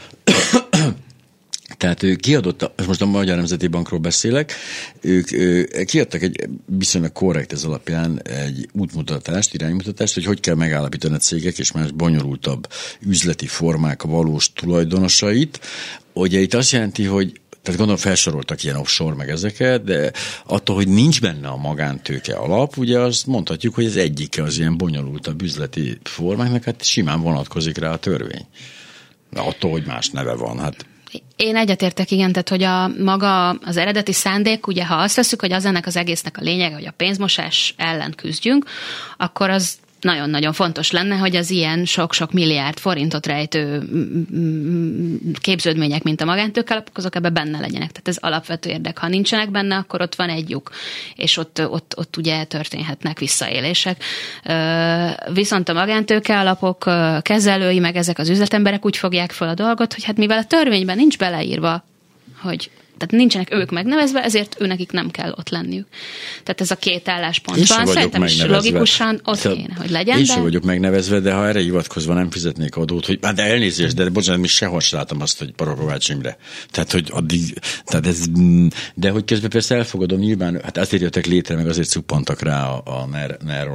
[1.77, 4.53] tehát ő kiadott, most a Magyar Nemzeti Bankról beszélek,
[5.01, 5.27] ők
[5.85, 11.57] kiadtak egy viszonylag korrekt ez alapján egy útmutatást, iránymutatást, hogy hogy kell megállapítani a cégek
[11.57, 12.67] és más bonyolultabb
[12.99, 15.59] üzleti formák valós tulajdonosait.
[16.13, 20.11] Ugye itt azt jelenti, hogy tehát gondolom felsoroltak ilyen offshore meg ezeket, de
[20.45, 24.77] attól, hogy nincs benne a magántőke alap, ugye azt mondhatjuk, hogy ez egyike az ilyen
[24.77, 28.45] bonyolultabb üzleti formáknak, hát simán vonatkozik rá a törvény.
[29.31, 30.85] De attól, hogy más neve van, hát
[31.37, 35.51] Én egyetértek, igen, tehát hogy a maga az eredeti szándék, ugye ha azt veszük, hogy
[35.51, 38.65] az ennek az egésznek a lényege, hogy a pénzmosás ellen küzdjünk,
[39.17, 43.81] akkor az nagyon-nagyon fontos lenne, hogy az ilyen sok-sok milliárd forintot rejtő
[45.39, 47.91] képződmények, mint a magántőkalapok, azok ebbe benne legyenek.
[47.91, 48.97] Tehát ez alapvető érdek.
[48.97, 50.71] Ha nincsenek benne, akkor ott van egy lyuk,
[51.15, 54.03] és ott, ott, ott ugye történhetnek visszaélések.
[55.33, 56.89] Viszont a magántőke alapok
[57.21, 60.97] kezelői, meg ezek az üzletemberek úgy fogják fel a dolgot, hogy hát mivel a törvényben
[60.97, 61.85] nincs beleírva,
[62.41, 65.87] hogy tehát nincsenek ők megnevezve, ezért őnekik nem kell ott lenniük.
[66.43, 67.77] Tehát ez a két álláspont Én van.
[67.77, 70.17] sem vagyok Szerintem is logikusan ott Szóval kéne, hogy legyen.
[70.17, 70.33] Én de...
[70.33, 74.41] sem vagyok megnevezve, de ha erre hivatkozva nem fizetnék adót, hogy hát elnézést, de bocsánat,
[74.41, 76.37] mi sehol sem látom azt, hogy Parakovács Imre.
[76.71, 77.41] Tehát, hogy addig,
[77.85, 78.25] tehát ez,
[78.95, 82.81] de hogy közben persze elfogadom, nyilván, hát azért jöttek létre, meg azért cuppantak rá a,
[82.85, 83.67] a ner, ner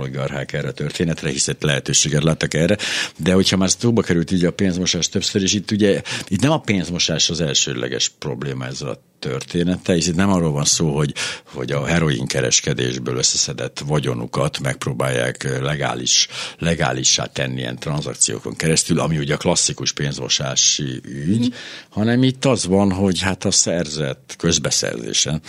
[0.53, 2.77] erre a történetre, hiszen lehetőséget láttak erre,
[3.17, 6.61] de hogyha már szóba került így a pénzmosás többször, és itt ugye, itt nem a
[6.61, 11.73] pénzmosás az elsőleges probléma ezzel a története, és itt nem arról van szó, hogy, hogy
[11.73, 19.37] a heroin kereskedésből összeszedett vagyonukat megpróbálják legális, legálissá tenni ilyen tranzakciókon keresztül, ami ugye a
[19.37, 21.55] klasszikus pénzmosási ügy,
[21.89, 25.41] hanem itt az van, hogy hát a szerzett közbeszerzésen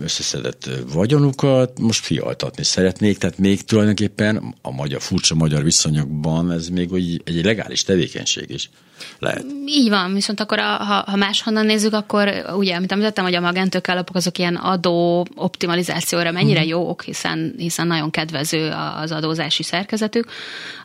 [0.00, 6.88] összeszedett vagyonukat most fialtatni szeretnék, tehát még tulajdonképpen a magyar, furcsa magyar viszonyokban ez még
[7.24, 8.70] egy legális tevékenység is
[9.18, 9.44] lehet.
[9.66, 13.40] Így van, viszont akkor a, ha, ha máshonnan nézzük, akkor ugye, amit említettem, hogy a
[13.40, 20.28] magántőke alapok azok ilyen adó optimalizációra mennyire jók, hiszen, hiszen nagyon kedvező az adózási szerkezetük,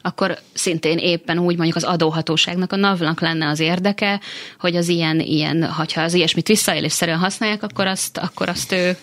[0.01, 4.19] akkor szintén éppen úgy mondjuk az adóhatóságnak, a NAV-nak lenne az érdeke,
[4.59, 8.97] hogy az ilyen, ilyen ha az ilyesmit visszaélésszerűen használják, akkor azt, akkor azt ő,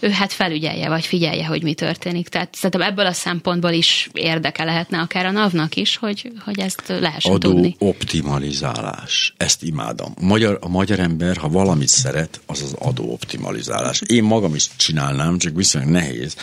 [0.00, 2.28] ő hát felügyelje, vagy figyelje, hogy mi történik.
[2.28, 6.82] Tehát szerintem ebből a szempontból is érdeke lehetne akár a NAV-nak is, hogy, hogy ezt
[6.86, 7.76] lehessen Adó tudni.
[7.78, 9.34] optimalizálás.
[9.36, 10.12] Ezt imádom.
[10.20, 14.02] A magyar, a magyar ember, ha valamit szeret, az az adó optimalizálás.
[14.06, 16.36] Én magam is csinálnám, csak viszonylag nehéz.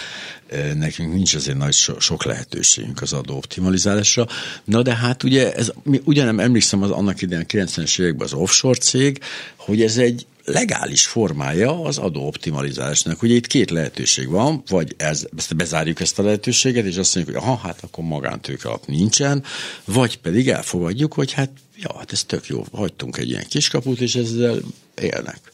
[0.75, 4.27] Nekünk nincs azért nagy so, sok lehetőségünk az adó optimalizálásra.
[4.63, 8.77] Na de hát ugye, ez, mi ugyanem emlékszem az annak idején 90-es években az offshore
[8.77, 9.19] cég,
[9.55, 13.21] hogy ez egy legális formája az adóoptimalizálásnak.
[13.21, 17.37] Ugye itt két lehetőség van, vagy ez, ezt bezárjuk ezt a lehetőséget, és azt mondjuk,
[17.37, 19.43] hogy aha, hát akkor magántőke alap nincsen,
[19.85, 24.15] vagy pedig elfogadjuk, hogy hát, ja, hát ez tök jó, hagytunk egy ilyen kiskaput, és
[24.15, 24.59] ezzel
[25.01, 25.50] élnek.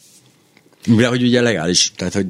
[0.88, 2.26] De hogy ugye legális, tehát hogy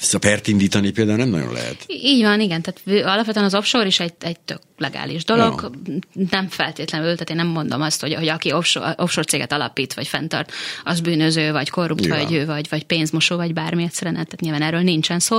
[0.00, 1.84] ezt a pert indítani például nem nagyon lehet.
[1.86, 5.92] Így van, igen, tehát alapvetően az offshore is egy, egy tök legális dolog, ja.
[6.30, 10.06] nem feltétlenül, tehát én nem mondom azt, hogy, hogy aki offshore, offshore céget alapít, vagy
[10.06, 10.52] fenntart,
[10.84, 12.16] az bűnöző, vagy korrupt, ja.
[12.16, 15.38] vagy, vagy, vagy pénzmosó, vagy bármi egyszerűen, tehát nyilván erről nincsen szó,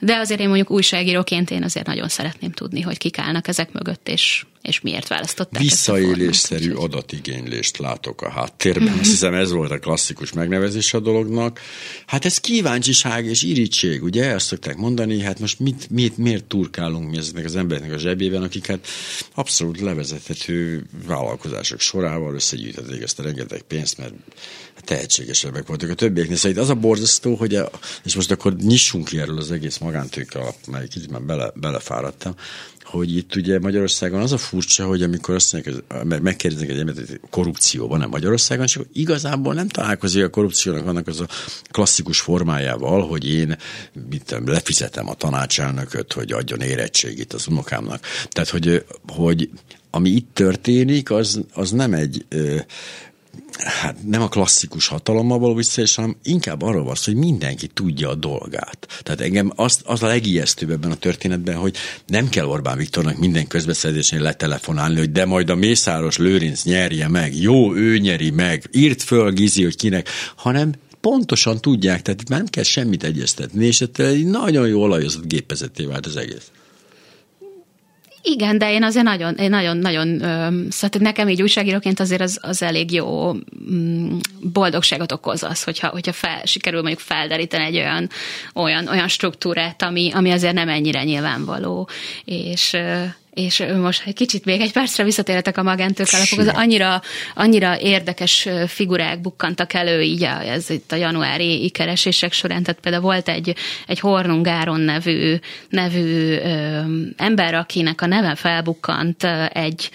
[0.00, 4.08] de azért én mondjuk újságíróként én azért nagyon szeretném tudni, hogy kik állnak ezek mögött,
[4.08, 8.98] és, és miért választották Visszaélésszerű adatigénylést látok a háttérben.
[8.98, 11.60] Azt hiszem ez volt a klasszikus megnevezés a dolognak.
[12.06, 14.34] Hát ez kíváncsiság és irítség, ugye?
[14.34, 18.42] Azt szokták mondani, hát most mit, mit, miért turkálunk mi ezeknek az embereknek a zsebében,
[18.42, 18.86] akik hát
[19.34, 24.14] abszolút levezethető vállalkozások sorával összegyűjtették ezt a rengeteg pénzt, mert
[24.84, 26.36] tehetségesebbek voltak a többieknél.
[26.36, 27.70] Szóval az a borzasztó, hogy a,
[28.04, 32.34] és most akkor nyissunk ki erről az egész magántőke alap, mert kicsit már bele, belefáradtam,
[32.86, 37.20] hogy itt ugye Magyarországon az a furcsa, hogy amikor azt mondják, megkérdeznek egy embert, hogy
[37.30, 41.26] korrupció van-e Magyarországon, akkor igazából nem találkozik a korrupciónak annak az a
[41.70, 43.56] klasszikus formájával, hogy én
[44.10, 48.00] mit lefizetem a tanácselnököt, hogy adjon érettségit az unokámnak.
[48.28, 49.50] Tehát, hogy, hogy
[49.90, 52.24] ami itt történik, az, az nem egy
[53.58, 58.14] hát nem a klasszikus hatalommal való visszaélés, hanem inkább arról van hogy mindenki tudja a
[58.14, 58.86] dolgát.
[59.02, 63.46] Tehát engem az, az a legijesztőbb ebben a történetben, hogy nem kell Orbán Viktornak minden
[63.46, 69.02] közbeszerzésnél letelefonálni, hogy de majd a Mészáros Lőrinc nyerje meg, jó, ő nyeri meg, írt
[69.02, 74.68] föl Gizi, hogy kinek, hanem pontosan tudják, tehát nem kell semmit egyeztetni, és egy nagyon
[74.68, 76.50] jó olajozott gépezeté vált az egész.
[78.28, 80.18] Igen, de én azért nagyon, én nagyon, nagyon,
[80.70, 83.32] szóval nekem így újságíróként azért az, az elég jó
[83.70, 88.08] mm, boldogságot okoz az, hogyha, hogyha fel, sikerül mondjuk felderíteni egy olyan,
[88.54, 91.88] olyan, olyan struktúrát, ami, ami azért nem ennyire nyilvánvaló,
[92.24, 92.76] és
[93.36, 97.02] és most egy kicsit még egy percre visszatérhetek a magántők alapok, az annyira,
[97.34, 103.02] annyira érdekes figurák bukkantak elő így a, ez itt a januári keresések során, tehát például
[103.02, 103.54] volt egy,
[103.86, 105.36] egy Hornungáron nevű,
[105.68, 106.80] nevű ö,
[107.16, 109.90] ember, akinek a neve felbukkant egy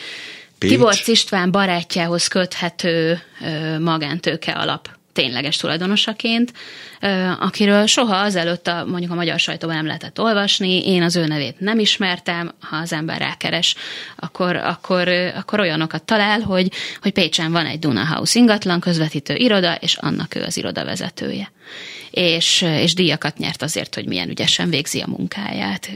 [0.58, 0.70] Pécs.
[0.72, 6.54] Tibor István barátjához köthető ö, magántőke alap tényleges tulajdonosaként,
[7.40, 11.60] akiről soha azelőtt a, mondjuk a magyar sajtóban nem lehetett olvasni, én az ő nevét
[11.60, 13.76] nem ismertem, ha az ember rákeres,
[14.16, 16.72] akkor, akkor, akkor olyanokat talál, hogy,
[17.02, 21.52] hogy Pécsen van egy Duna House ingatlan közvetítő iroda, és annak ő az iroda vezetője
[22.12, 25.90] és, és díjakat nyert azért, hogy milyen ügyesen végzi a munkáját.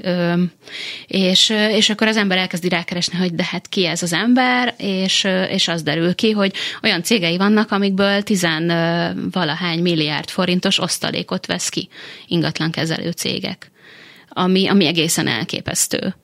[1.08, 5.28] És, és akkor az ember elkezdi rákeresni, hogy de hát ki ez az ember, és,
[5.49, 8.67] és az derül ki, hogy olyan cégei vannak, amikből tizen
[9.32, 11.89] valahány milliárd forintos osztalékot vesz ki
[12.28, 13.69] ingatlankezelő cégek
[14.38, 16.15] ami, ami egészen elképesztő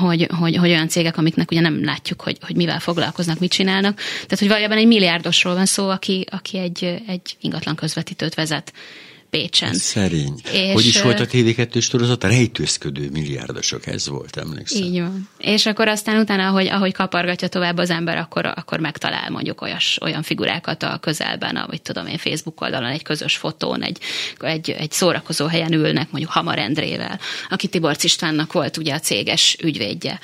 [0.00, 3.96] hogy, hogy, hogy olyan cégek, amiknek ugye nem látjuk, hogy, hogy mivel foglalkoznak, mit csinálnak.
[3.96, 8.72] Tehát, hogy valójában egy milliárdosról van szó, aki, aki egy, egy ingatlan közvetítőt vezet.
[9.34, 9.74] Pécsen.
[9.74, 10.34] Szerény.
[10.52, 12.24] És hogy is volt a TV2 sorozat?
[12.24, 14.82] A rejtőzködő milliárdosok, ez volt, emlékszem.
[14.82, 15.28] Így van.
[15.38, 19.98] És akkor aztán utána, ahogy, ahogy kapargatja tovább az ember, akkor, akkor megtalál mondjuk olyas,
[20.02, 23.98] olyan figurákat a közelben, amit tudom én Facebook oldalon, egy közös fotón, egy,
[24.40, 27.20] egy, egy szórakozó helyen ülnek, mondjuk Hamar Endrével,
[27.50, 30.18] aki Tibor Istvánnak volt ugye a céges ügyvédje.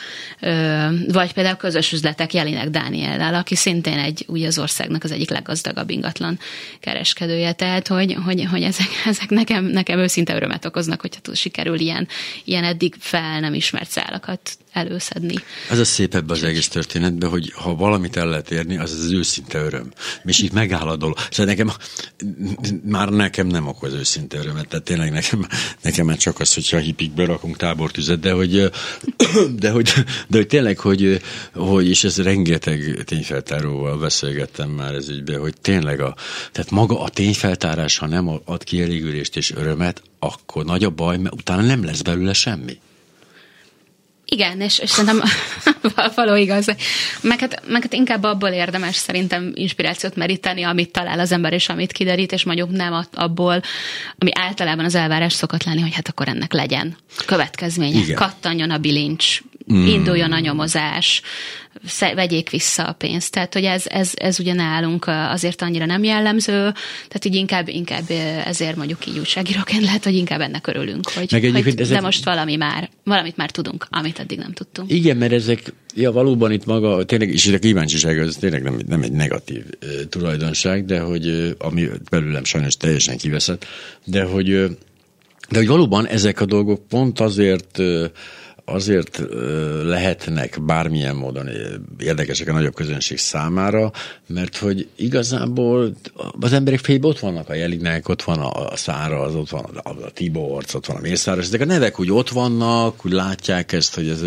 [1.09, 5.91] Vagy például közös üzletek Jelinek Dániellel, aki szintén egy, ugye az országnak az egyik leggazdagabb
[5.91, 6.39] ingatlan
[6.81, 7.53] kereskedője.
[7.53, 12.09] Tehát, hogy, hogy, hogy ezek, ezek nekem, nekem őszinte örömet okoznak, hogyha sikerül ilyen,
[12.45, 15.35] ilyen eddig fel nem ismert szálakat előszedni.
[15.71, 19.13] Az a szép ebben az egész történetben, hogy ha valamit el lehet érni, az az
[19.13, 19.93] őszinte öröm.
[20.25, 21.19] És így megáll a dolog.
[21.31, 21.71] Szóval nekem,
[22.85, 25.47] már nekem nem okoz őszinte örömet, tehát tényleg nekem,
[25.83, 28.71] nekem már csak az, hogyha a hipikbe rakunk tábortüzet, de hogy,
[29.63, 29.93] de hogy,
[30.29, 31.21] de hogy tényleg, hogy,
[31.55, 36.15] hogy és ez rengeteg tényfeltáróval beszélgettem már ez ügybe, hogy tényleg a,
[36.53, 41.35] tehát maga a tényfeltárás, ha nem ad kielégülést és örömet, akkor nagy a baj, mert
[41.35, 42.79] utána nem lesz belőle semmi.
[44.25, 45.23] Igen, és, és szerintem
[46.15, 46.67] való igaz.
[47.21, 51.69] Meg hát, meg hát inkább abból érdemes szerintem inspirációt meríteni, amit talál az ember, és
[51.69, 53.63] amit kiderít, és mondjuk nem abból,
[54.19, 57.99] ami általában az elvárás szokott lenni, hogy hát akkor ennek legyen következménye.
[57.99, 58.17] Igen.
[58.17, 59.41] Kattanjon a bilincs,
[59.73, 59.87] mm.
[59.87, 61.23] induljon a nyomozás,
[62.15, 63.33] vegyék vissza a pénzt.
[63.33, 66.53] Tehát, hogy ez, ez, ez ugye nálunk azért annyira nem jellemző,
[67.09, 68.11] tehát így inkább, inkább
[68.45, 71.97] ezért mondjuk így újságíróként lehet, hogy inkább ennek örülünk, hogy, Meg hogy ezek...
[71.97, 74.93] de most valami már, valamit már tudunk, amit eddig nem tudtunk.
[74.93, 79.03] Igen, mert ezek, ja valóban itt maga, tényleg, és a kíváncsiság az tényleg nem, nem
[79.03, 83.67] egy negatív uh, tulajdonság, de hogy uh, ami belőlem sajnos teljesen kiveszett,
[84.05, 84.49] de hogy
[85.49, 88.05] de hogy valóban ezek a dolgok pont azért uh,
[88.65, 89.23] azért
[89.85, 91.49] lehetnek bármilyen módon
[91.99, 93.93] érdekesek a nagyobb közönség számára,
[94.27, 95.95] mert hogy igazából
[96.41, 99.89] az emberek fejében ott vannak a Jelinek, ott van a Szára, az ott van a,
[99.89, 103.95] a Tiborc, ott van a Mészáros, ezek a nevek úgy ott vannak, úgy látják ezt,
[103.95, 104.21] hogy, ez,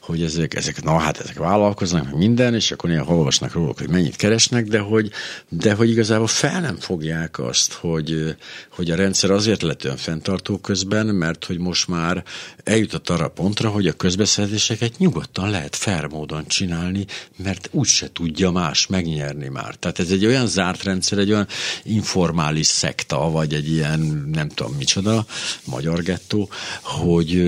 [0.00, 3.90] hogy ezek, ezek, na hát ezek vállalkoznak, meg minden, és akkor néha olvasnak róluk, hogy
[3.90, 5.10] mennyit keresnek, de hogy,
[5.48, 8.36] de hogy igazából fel nem fogják azt, hogy,
[8.70, 12.24] hogy a rendszer azért lett olyan fenntartó közben, mert hogy most már
[12.64, 17.04] eljutott arra a pontra, hogy a közbeszerzéseket nyugodtan lehet fair módon csinálni,
[17.36, 19.74] mert úgyse tudja más megnyerni már.
[19.74, 21.46] Tehát ez egy olyan zárt rendszer, egy olyan
[21.82, 25.26] informális szekta, vagy egy ilyen nem tudom micsoda,
[25.64, 26.48] magyar gettó,
[26.82, 27.42] hogy,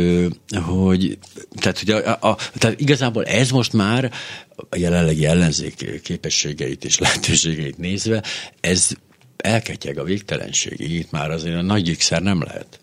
[0.64, 1.18] hogy
[1.54, 4.12] tehát, hogy a, a, tehát igazából ez most már
[4.70, 8.22] a jelenlegi ellenzék képességeit és lehetőségeit nézve,
[8.60, 8.90] ez
[9.36, 10.90] elketyeg a végtelenségig.
[10.90, 12.81] Itt már azért a nagy nem lehet.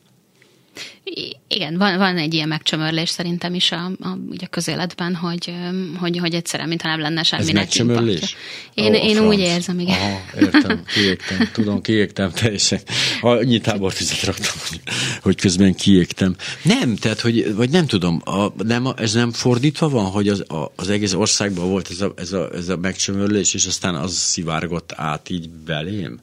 [1.48, 5.54] Igen, van, van egy ilyen megcsömörlés szerintem is a, a, ugye a közéletben, hogy,
[5.98, 7.42] hogy, hogy egyszerűen, mintha nem lenne semmi.
[7.42, 8.36] Ez megcsömörlés?
[8.74, 10.00] Én, oh, én úgy érzem, igen.
[10.00, 12.80] Aha, értem, kiégtem, tudom, kiégtem teljesen.
[13.22, 14.80] Annyi tábortüzet raktam, hogy,
[15.22, 16.36] hogy közben kiégtem.
[16.64, 20.72] Nem, tehát, hogy, vagy nem tudom, a, nem, ez nem fordítva van, hogy az, a,
[20.76, 24.92] az egész országban volt ez a, ez, a, ez a megcsömörlés, és aztán az szivárgott
[24.96, 26.20] át így belém?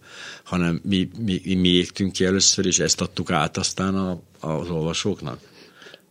[0.46, 5.38] hanem mi, mi, mi égtünk ki először, és ezt adtuk át aztán a, az olvasóknak.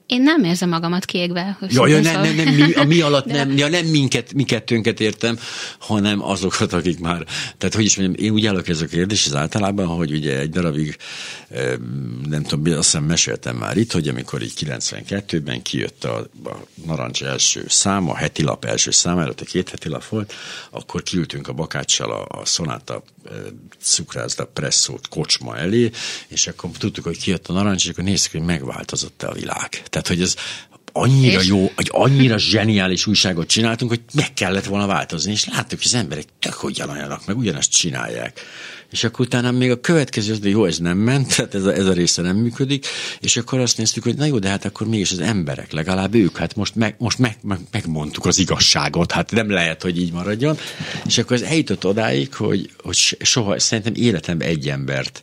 [0.07, 1.57] Én nem érzem magamat kiégve.
[1.69, 4.99] Ja, ja nem, nem, nem, mi, a mi alatt nem, ja, nem minket, mi kettőnket
[4.99, 5.39] értem,
[5.79, 7.25] hanem azokat, akik már,
[7.57, 10.49] tehát hogy is mondjam, én úgy állok ez a kérdés, az általában, hogy ugye egy
[10.49, 10.97] darabig,
[12.29, 17.23] nem tudom, azt hiszem meséltem már itt, hogy amikor így 92-ben kijött a, a Narancs
[17.23, 20.33] első szám, a heti lap első szám, előtt a két heti lap volt,
[20.69, 23.03] akkor kiültünk a Bakáccsal a, a Sonata
[23.79, 25.91] cukrászda presszót kocsma elé,
[26.27, 29.83] és akkor tudtuk, hogy kijött a narancs, és akkor néztük, hogy megváltozott-e a világ.
[29.95, 30.35] Tehát, hogy ez
[30.91, 31.47] annyira és?
[31.47, 35.93] jó, hogy annyira zseniális újságot csináltunk, hogy meg kellett volna változni, és láttuk, hogy az
[35.93, 38.41] emberek tök ugyanolyanak, meg ugyanazt csinálják.
[38.91, 41.73] És akkor utána még a következő az, de jó, ez nem ment, tehát ez a,
[41.73, 42.85] ez a része nem működik,
[43.19, 46.37] és akkor azt néztük, hogy na jó, de hát akkor mégis az emberek, legalább ők,
[46.37, 50.57] hát most, meg, most meg, meg, megmondtuk az igazságot, hát nem lehet, hogy így maradjon.
[51.05, 55.21] És akkor ez eljutott odáig, hogy, hogy soha, szerintem életemben egy embert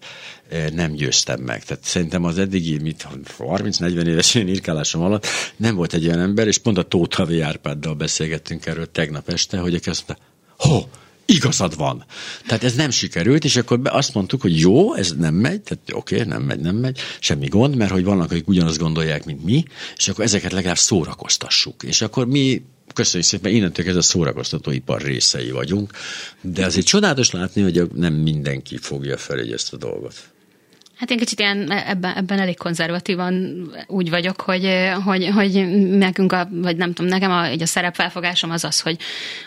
[0.72, 1.64] nem győztem meg.
[1.64, 6.46] Tehát szerintem az eddigi, mit 30-40 éves én írkálásom alatt nem volt egy olyan ember,
[6.46, 10.86] és pont a Tóth Havi Árpáddal beszélgettünk erről tegnap este, hogy aki azt mondta, ho,
[11.24, 12.04] igazad van.
[12.46, 16.14] Tehát ez nem sikerült, és akkor azt mondtuk, hogy jó, ez nem megy, tehát oké,
[16.14, 19.64] okay, nem megy, nem megy, semmi gond, mert hogy vannak, akik ugyanazt gondolják, mint mi,
[19.96, 21.82] és akkor ezeket legalább szórakoztassuk.
[21.82, 22.62] És akkor mi
[22.94, 25.90] köszönjük szépen, innentől ez a szórakoztatóipar részei vagyunk,
[26.40, 30.31] de azért csodálatos látni, hogy nem mindenki fogja fel ezt a dolgot.
[31.02, 35.52] Hát én kicsit ilyen ebben, ebben elég konzervatívan úgy vagyok, hogy, hogy, hogy
[35.88, 38.96] nekünk, a, vagy nem tudom, nekem a, a szerepfelfogásom az az, hogy,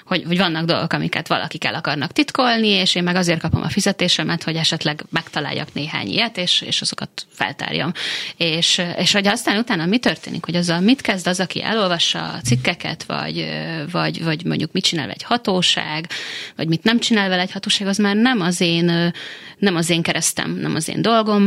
[0.05, 3.69] hogy, hogy vannak dolgok, amiket valakik el akarnak titkolni, és én meg azért kapom a
[3.69, 7.91] fizetésemet, hogy esetleg megtaláljak néhány ilyet, és, és azokat feltárjam.
[8.37, 12.41] És, és hogy aztán utána mi történik, hogy azzal mit kezd az, aki elolvassa a
[12.43, 13.45] cikkeket, vagy,
[13.91, 16.09] vagy, vagy mondjuk mit csinál egy hatóság,
[16.55, 19.13] vagy mit nem csinál vele egy hatóság, az már nem az én,
[19.57, 21.44] nem az én keresztem, nem az én dolgom,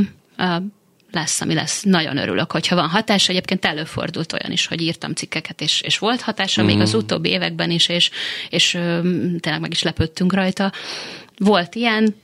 [1.10, 1.82] lesz, ami lesz.
[1.82, 3.28] Nagyon örülök, hogyha van hatás.
[3.28, 6.66] Egyébként előfordult olyan is, hogy írtam cikkeket, és, és volt hatása mm.
[6.66, 8.10] még az utóbbi években is, és,
[8.50, 8.70] és
[9.40, 10.72] tényleg meg is lepődtünk rajta.
[11.38, 12.14] Volt ilyen,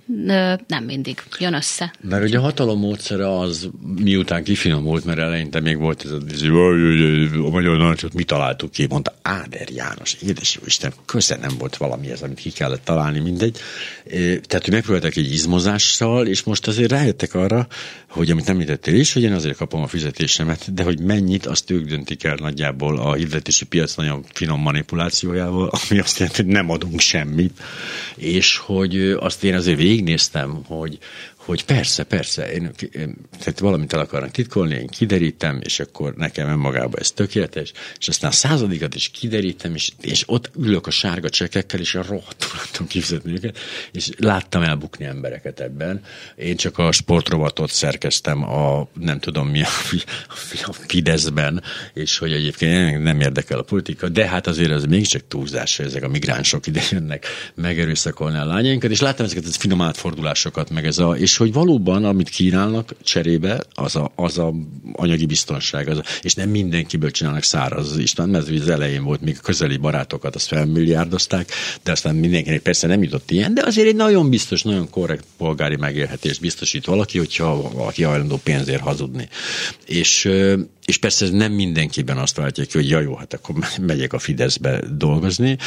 [0.66, 1.94] nem mindig jön össze.
[2.00, 6.16] Mert ugye a hatalom módszere az, miután kifinomult, mert eleinte még volt ez a,
[7.46, 11.76] a magyar narancsot, mi találtuk ki, mondta Áder János, édes jó Isten, köze nem volt
[11.76, 13.58] valami ez, amit ki kellett találni, mindegy.
[14.20, 17.66] Tehát, hogy megpróbáltak egy izmozással, és most azért rájöttek arra,
[18.14, 21.70] hogy amit nem említettél is, hogy én azért kapom a fizetésemet, de hogy mennyit, azt
[21.70, 26.70] ők döntik el nagyjából a hirdetési piac nagyon finom manipulációjával, ami azt jelenti, hogy nem
[26.70, 27.60] adunk semmit,
[28.16, 30.98] és hogy azt én azért végignéztem, hogy,
[31.44, 32.70] hogy persze, persze, én,
[33.38, 38.30] tehát valamit el akarnak titkolni, én kiderítem, és akkor nekem önmagában ez tökéletes, és aztán
[38.30, 42.86] a századikat is kiderítem, és, és ott ülök a sárga csekekkel, és a rohadtul tudom
[42.86, 43.58] kifizetni őket,
[43.92, 46.02] és láttam elbukni embereket ebben.
[46.36, 49.68] Én csak a sportrovatot szerkeztem a, nem tudom mi, a,
[50.64, 51.62] a Fideszben,
[51.94, 56.02] és hogy egyébként nem érdekel a politika, de hát azért az mégiscsak túlzás, hogy ezek
[56.02, 60.98] a migránsok ide jönnek megerőszakolni a lányainkat, és láttam ezeket a finom átfordulásokat, meg ez
[60.98, 64.52] a, és és hogy valóban, amit kínálnak cserébe, az a, az a
[64.92, 67.90] anyagi biztonság, az a, és nem mindenkiből csinálnak száraz.
[67.90, 71.50] Az István mert az elején volt, még közeli barátokat azt felmilliárdozták,
[71.82, 75.76] de aztán mindenkinek persze nem jutott ilyen, de azért egy nagyon biztos, nagyon korrekt polgári
[75.76, 79.28] megélhetést biztosít valaki, hogyha valaki hajlandó pénzért hazudni.
[79.86, 80.28] És
[80.84, 84.82] és persze nem mindenkiben azt váltja ki, hogy ja jó, hát akkor megyek a Fideszbe
[84.96, 85.58] dolgozni,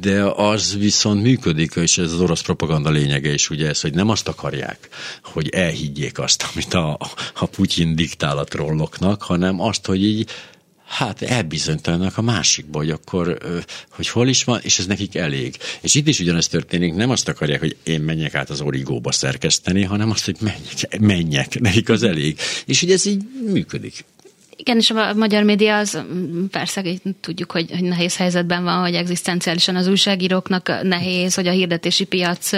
[0.00, 4.08] de az viszont működik, és ez az orosz propaganda lényege is ugye ez, hogy nem
[4.08, 4.88] azt akarják,
[5.22, 6.98] hogy elhiggyék azt, amit a,
[7.34, 10.30] a Putyin diktál a trolloknak, hanem azt, hogy így
[10.90, 13.38] hát elbizonytalanak a másikba, hogy akkor,
[13.90, 15.56] hogy hol is van, és ez nekik elég.
[15.80, 19.82] És itt is ugyanezt történik, nem azt akarják, hogy én menjek át az origóba szerkeszteni,
[19.82, 22.38] hanem azt, hogy menjek, menjek, nekik az elég.
[22.66, 24.04] És hogy ez így működik.
[24.60, 26.02] Igen, és a magyar média az
[26.50, 26.82] persze
[27.20, 32.50] tudjuk, hogy, hogy nehéz helyzetben van, hogy egzisztenciálisan az újságíróknak nehéz, hogy a hirdetési piac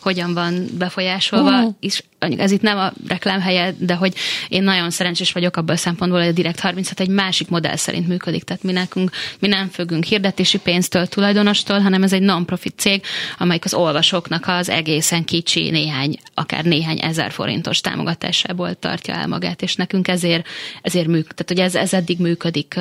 [0.00, 1.74] hogyan van befolyásolva, uh.
[1.80, 4.14] és ez itt nem a reklám helye, de hogy
[4.48, 8.08] én nagyon szerencsés vagyok abban a szempontból, hogy a Direkt 36 egy másik modell szerint
[8.08, 8.44] működik.
[8.44, 13.02] Tehát mi nekünk, mi nem függünk hirdetési pénztől, tulajdonostól, hanem ez egy non-profit cég,
[13.38, 19.62] amelyik az olvasóknak az egészen kicsi, néhány, akár néhány ezer forintos támogatásából tartja el magát,
[19.62, 20.46] és nekünk ezért,
[20.82, 21.32] ezért működik.
[21.34, 22.74] Tehát, hogy ez, ez eddig működik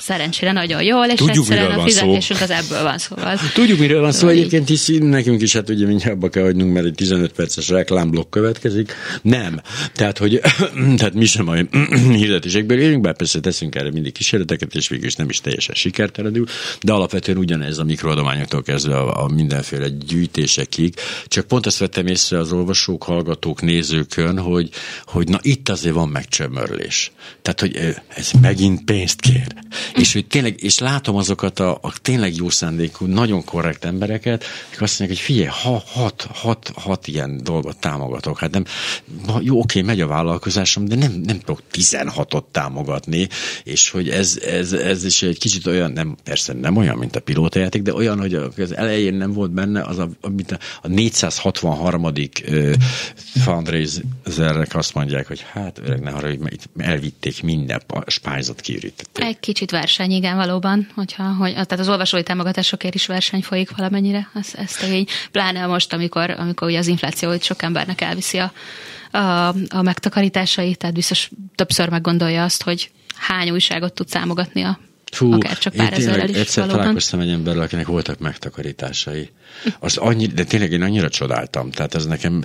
[0.00, 3.38] szerencsére nagyon jól, és Tudjuk, egyszerűen a fizetésünk az ebből van szóval.
[3.54, 4.28] Tudjuk, miről van szó.
[4.28, 8.30] Egyébként is nekünk is, hát ugye mindjárt abba kell hagynunk, mert egy 15 perces reklámblokk
[8.30, 8.92] következik.
[9.22, 9.60] Nem.
[9.94, 10.40] Tehát, hogy
[10.98, 11.54] tehát mi sem a
[12.20, 16.46] hirdetésekből élünk, bár persze teszünk erre mindig kísérleteket, és végül is nem is teljesen sikertelenül,
[16.80, 20.94] de alapvetően ugyanez a mikroadományoktól kezdve a, a mindenféle gyűjtésekig.
[21.26, 24.68] Csak pont ezt vettem észre az olvasók, hallgatók, nézőkön, hogy,
[25.04, 27.12] hogy na itt azért van megcsömörlés.
[27.42, 29.46] Tehát, hogy ez megint pénzt kér
[30.02, 34.82] és hogy tényleg, és látom azokat a, a tényleg jó szándékú, nagyon korrekt embereket, akik
[34.82, 38.38] azt mondják, hogy figyelj, ha, hat, hat, hat ilyen dolgot támogatok.
[38.38, 38.64] Hát nem,
[39.40, 43.28] jó, oké, megy a vállalkozásom, de nem, nem tudok 16-ot támogatni,
[43.64, 47.20] és hogy ez, ez, ez is egy kicsit olyan, nem, persze nem olyan, mint a
[47.20, 52.04] pilótajáték, de olyan, hogy az elején nem volt benne az a, amit a, a 463.
[52.04, 52.72] Uh,
[53.34, 59.24] fundraisernek azt mondják, hogy hát öreg, ne haragudj, mert elvitték minden spájzat kiürítették.
[59.24, 64.30] Egy kicsit verseny, igen, valóban, hogyha, hogy, tehát az olvasói támogatásokért is verseny folyik valamennyire,
[64.34, 65.06] ez, ez tény.
[65.30, 68.52] Pláne most, amikor, amikor ugye az infláció hogy sok embernek elviszi a,
[69.10, 74.78] a, a megtakarításait, tehát biztos többször meggondolja azt, hogy hány újságot tud támogatni a
[75.12, 76.80] Fú, akár csak pár ezerrel is egyszer valóban.
[76.80, 79.30] találkoztam egy emberrel, akinek voltak megtakarításai.
[79.78, 81.70] Az annyi, de tényleg én annyira csodáltam.
[81.70, 82.44] Tehát ez nekem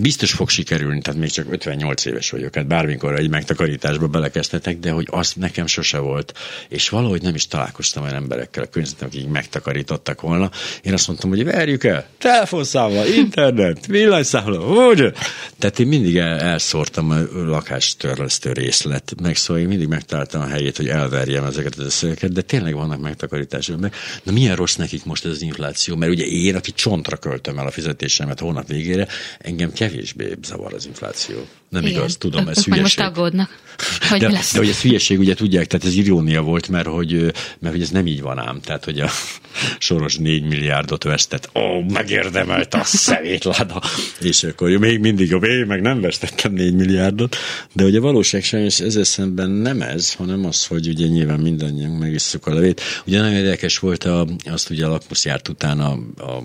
[0.00, 4.90] biztos fog sikerülni, tehát még csak 58 éves vagyok, hát bármikor egy megtakarításba belekezdhetek, de
[4.90, 6.32] hogy az nekem sose volt.
[6.68, 10.50] És valahogy nem is találkoztam olyan emberekkel a környezetem, akik megtakarítottak volna.
[10.82, 15.12] Én azt mondtam, hogy verjük el, telefonszámla, internet, villanyszámla, hogy?
[15.58, 20.76] Tehát én mindig el, elszórtam a lakástörlesztő részlet, meg szóval én mindig megtaláltam a helyét,
[20.76, 23.80] hogy elverjem ezeket az összegeket, de tényleg vannak megtakarítások.
[24.22, 25.73] Na milyen rossz nekik most ez az infláció?
[25.96, 29.08] Mert ugye én, aki csontra költöm el a fizetésemet hónap végére,
[29.38, 31.46] engem kevésbé zavar az infláció.
[31.74, 31.96] Nem Igen.
[31.96, 32.82] igaz, tudom, ez hülyeség.
[32.82, 33.58] most aggódnak,
[34.10, 34.52] hogy de, lesz.
[34.52, 37.12] de hogy ez hülyeség, ugye tudják, tehát ez irónia volt, mert hogy,
[37.58, 38.60] mert hogy ez nem így van ám.
[38.60, 39.10] Tehát, hogy a
[39.78, 43.82] Soros 4 milliárdot vesztett, ó, megérdemelt a szemétláda.
[44.20, 47.36] És akkor még mindig a én meg nem vesztettem 4 milliárdot.
[47.72, 51.90] De ugye a valóság sajnos ezzel szemben nem ez, hanem az, hogy ugye nyilván mindannyian
[51.90, 52.80] megisszuk a levét.
[53.06, 56.44] Ugye nagyon érdekes volt, a, azt ugye a lakmusz járt utána, a, a,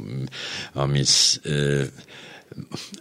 [0.73, 1.03] ami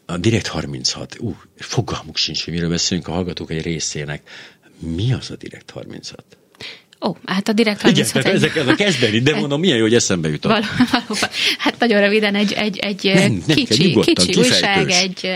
[0.07, 4.31] a Direkt 36, ú, fogalmuk sincs, hogy miről beszélünk a hallgatók egy részének.
[4.79, 6.38] Mi az a Direkt 36?
[7.01, 9.83] Ó, hát a direkt 36 Igen, tehát ezek, ez a kezdeni, de mondom, milyen jó,
[9.83, 10.53] hogy eszembe jutott.
[10.53, 11.29] Val- valóban.
[11.59, 15.31] Hát nagyon röviden egy, egy, egy nem, nem kicsi, kell, kicsi újság, egy,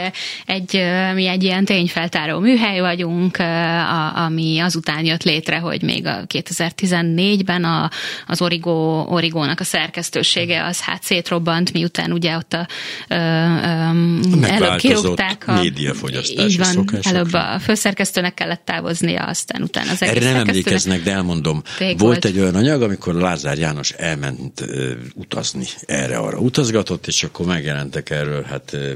[0.46, 0.82] egy,
[1.14, 7.64] mi egy ilyen tényfeltáró műhely vagyunk, a, ami azután jött létre, hogy még a 2014-ben
[7.64, 7.90] a,
[8.26, 12.68] az Origo, Origónak a szerkesztősége az hát szétrobbant, miután ugye ott a,
[13.08, 19.90] ö, ö, előbb kirúgták a médiafogyasztási így van, előbb a főszerkesztőnek kellett távoznia, aztán utána
[19.90, 23.14] az egész Erre nem emlékeznek, de elmondom, mondom, Rég volt, volt egy olyan anyag, amikor
[23.14, 28.92] Lázár János elment uh, utazni, erre-arra utazgatott, és akkor megjelentek erről, hát uh,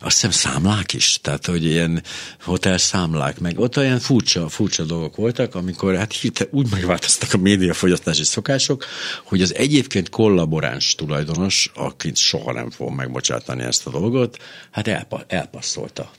[0.00, 2.02] azt hiszem számlák is, tehát hogy ilyen
[2.42, 7.38] hotel számlák, meg ott olyan furcsa, furcsa dolgok voltak, amikor hát hirtelen úgy megváltoztak a
[7.38, 8.84] médiafogyasztási szokások,
[9.24, 14.36] hogy az egyébként kollaboráns tulajdonos, akit soha nem fogom megbocsátani ezt a dolgot,
[14.70, 16.10] hát elpa, elpasszolta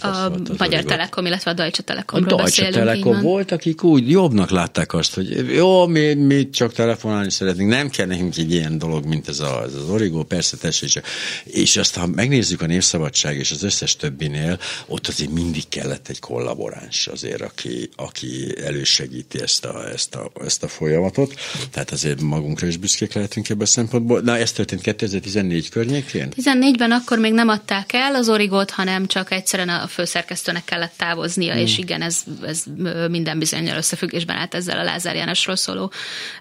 [0.00, 4.92] a Magyar Telekom, illetve a Deutsche Telekomról A Deutsche Telekom volt, akik úgy jobbnak látták
[4.92, 9.28] azt, hogy jó, mi, mi csak telefonálni szeretnénk, nem kell nekünk egy ilyen dolog, mint
[9.28, 11.02] ez, a, ez az Origo, persze tessék.
[11.44, 16.20] És azt, ha megnézzük a Népszabadság és az összes többinél, ott azért mindig kellett egy
[16.20, 21.34] kollaboráns azért, aki, aki elősegíti ezt a, ezt, a, ezt a folyamatot.
[21.70, 24.20] Tehát azért magunkra is büszkék lehetünk ebben a szempontból.
[24.20, 26.32] Na, ez történt 2014 környékén?
[26.36, 31.54] 14-ben akkor még nem adták el az Origót, hanem csak egyszerűen a főszerkesztőnek kellett távoznia,
[31.54, 31.58] mm.
[31.58, 31.84] és hmm.
[31.84, 32.64] igen, ez, ez
[33.08, 35.92] minden bizonyal összefüggésben állt ezzel a Lázár Jánosról szóló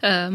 [0.01, 0.25] ö,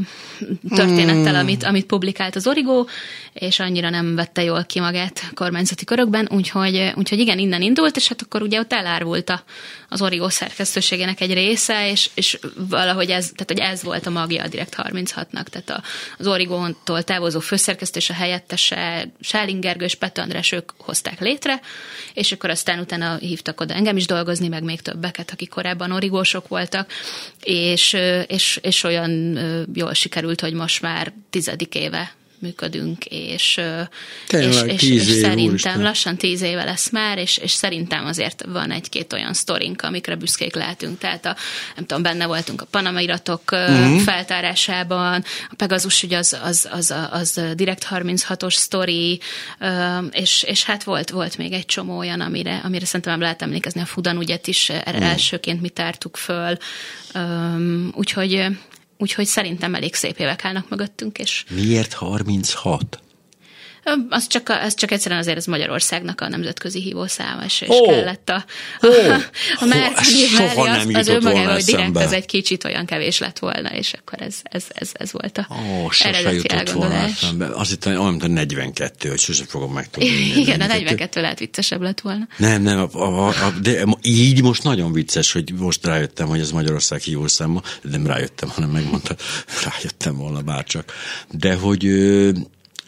[0.74, 1.36] történettel, mm.
[1.36, 2.88] amit, amit publikált az Origó,
[3.32, 8.08] és annyira nem vette jól ki magát kormányzati körökben, úgyhogy, úgyhogy igen, innen indult, és
[8.08, 9.42] hát akkor ugye ott elárvult a,
[9.88, 12.38] az Origó szerkesztőségének egy része, és, és
[12.68, 15.82] valahogy ez, tehát hogy ez volt a magja a Direkt 36-nak, tehát a,
[16.18, 21.60] az Origóntól távozó főszerkesztő és a helyettese Sáling Gergő és Pető András ők hozták létre,
[22.14, 26.48] és akkor aztán utána hívtak oda engem is dolgozni, meg még többeket, akik korábban origósok
[26.48, 26.90] voltak,
[27.42, 29.38] és, és, és olyan
[29.74, 33.60] jól sikerült, hogy most már tizedik éve működünk, és,
[34.26, 35.82] Tényleg, és, és, és szerintem úristen.
[35.82, 40.54] lassan tíz éve lesz már, és, és szerintem azért van egy-két olyan sztorink, amikre büszkék
[40.54, 40.98] lehetünk.
[40.98, 41.36] Tehát a,
[41.76, 44.00] nem tudom, benne voltunk a Panama iratok uh-huh.
[44.00, 49.20] feltárásában, a Pegasus ügy az, az, az, az, az direkt 36-os sztori,
[50.10, 53.86] és, és hát volt, volt még egy csomó olyan, amire, amire szerintem lehet emlékezni, a
[53.86, 55.10] Fudan ügyet is erre uh-huh.
[55.10, 56.56] elsőként mi tártuk föl,
[57.92, 58.46] úgyhogy
[58.98, 61.18] Úgyhogy szerintem elég szép évek állnak mögöttünk.
[61.18, 63.00] És Miért 36?
[64.08, 67.88] Az csak, az csak egyszerűen azért ez Magyarországnak a nemzetközi hívószáma, és, és oh.
[67.88, 68.44] kellett a,
[68.80, 69.22] a, oh.
[69.60, 70.04] a Márton
[70.38, 74.22] mellé az, az önmagában, hogy direkt ez egy kicsit olyan kevés lett volna, és akkor
[74.22, 77.26] ez, ez, ez, ez volt a oh, eredeti elgondolás.
[77.54, 80.32] Az itt olyan, mint a 42, hogy sose fogom megtudni.
[80.36, 82.28] Igen, a 42 lehet viccesebb lett volna.
[82.36, 86.50] Nem, nem, a, a, a, de így most nagyon vicces, hogy most rájöttem, hogy ez
[86.50, 89.16] Magyarország hívószáma, nem rájöttem, hanem megmondta,
[89.70, 90.92] rájöttem volna bárcsak.
[91.30, 91.84] De hogy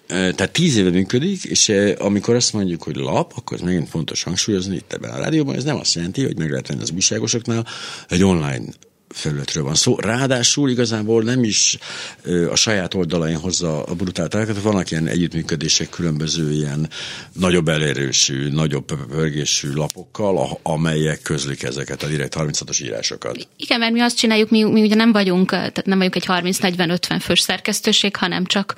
[0.09, 4.75] tehát tíz éve működik, és amikor azt mondjuk, hogy lap, akkor ez megint fontos hangsúlyozni
[4.77, 7.67] itt ebben a rádióban, ez nem azt jelenti, hogy meg lehet venni az újságosoknál,
[8.09, 8.65] egy online
[9.09, 9.97] felületről van szó.
[9.99, 11.79] Ráadásul igazából nem is
[12.51, 16.91] a saját oldalain hozza a brutál tájékat, vannak ilyen együttműködések különböző ilyen
[17.33, 23.49] nagyobb elérősű, nagyobb pörgésű lapokkal, amelyek közlik ezeket a direkt 36-os írásokat.
[23.57, 27.19] Igen, mert mi azt csináljuk, mi, mi ugye nem vagyunk, tehát nem vagyunk egy 30-40-50
[27.21, 28.75] fős szerkesztőség, hanem csak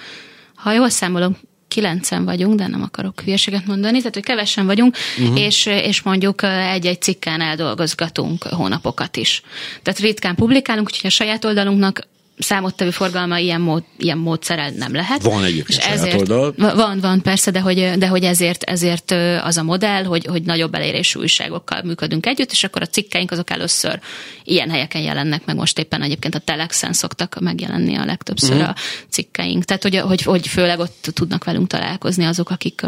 [0.63, 1.37] ha jól számolom,
[1.69, 5.41] kilencen vagyunk, de nem akarok hülyeséget mondani, tehát hogy kevesen vagyunk, uh-huh.
[5.41, 9.43] és, és mondjuk egy-egy cikken eldolgozgatunk hónapokat is.
[9.83, 12.09] Tehát ritkán publikálunk, úgyhogy a saját oldalunknak
[12.41, 15.23] számottevő forgalma ilyen, mód, ilyen módszerrel nem lehet.
[15.23, 16.55] Van egyébként és ezért, oldal.
[16.57, 19.11] Van, van persze, de hogy, de hogy ezért, ezért
[19.43, 23.51] az a modell, hogy, hogy nagyobb elérésű újságokkal működünk együtt, és akkor a cikkeink azok
[23.51, 24.01] először
[24.45, 28.69] ilyen helyeken jelennek, meg most éppen egyébként a Telexen szoktak megjelenni a legtöbbször uh-huh.
[28.69, 28.75] a
[29.09, 29.65] cikkeink.
[29.65, 32.83] Tehát, hogy, hogy, hogy főleg ott tudnak velünk találkozni azok, akik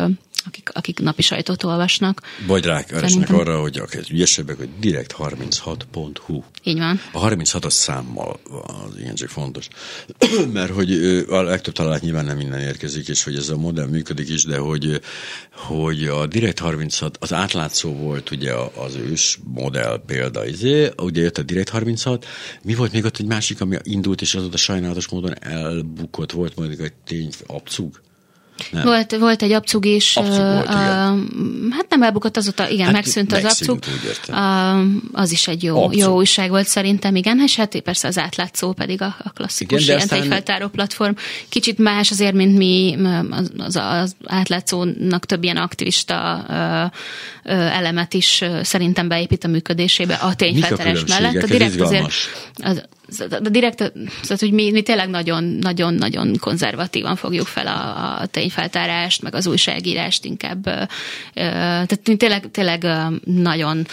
[0.47, 2.22] akik, akik napi sajtót olvasnak.
[2.47, 6.43] Vagy rákeresnek arra, hogy akik ügyesebbek, hogy direkt36.hu.
[6.62, 7.01] Így van.
[7.12, 9.68] A 36-as számmal az ilyen csak fontos.
[10.53, 10.93] Mert hogy
[11.28, 14.59] a legtöbb találat nyilván nem minden érkezik, és hogy ez a modell működik is, de
[14.59, 15.01] hogy,
[15.53, 21.38] hogy a Direkt 36, az átlátszó volt ugye az ős modell példa, izé, ugye jött
[21.38, 22.26] a Direkt 36,
[22.62, 26.80] mi volt még ott egy másik, ami indult, és azóta sajnálatos módon elbukott, volt majd
[26.80, 28.01] egy tény abcug?
[28.71, 28.85] Nem.
[28.85, 30.17] Volt, volt egy abcug is.
[30.17, 30.75] Abcug volt, uh,
[31.71, 33.79] hát nem elbukott azóta, igen, hát megszűnt az abcug.
[34.29, 38.73] Uh, az is egy jó, jó újság volt szerintem, igen, és hát persze az átlátszó
[38.73, 40.23] pedig a, a klasszikus igen, aztán...
[40.23, 41.13] feltáró platform.
[41.49, 42.97] Kicsit más azért, mint mi,
[43.31, 50.35] az, az, az átlátszónak több ilyen aktivista uh, elemet is szerintem beépít a működésébe a
[50.35, 51.43] tényfeltárás mellett.
[51.43, 52.13] A direkt azért
[52.57, 52.83] az,
[53.51, 53.79] direkt,
[54.23, 60.25] szóval, hogy mi, mi tényleg nagyon-nagyon-nagyon konzervatívan fogjuk fel a, a tényfeltárást, meg az újságírást
[60.25, 60.63] inkább.
[61.35, 62.87] Tehát mi tényleg, tényleg
[63.25, 63.87] nagyon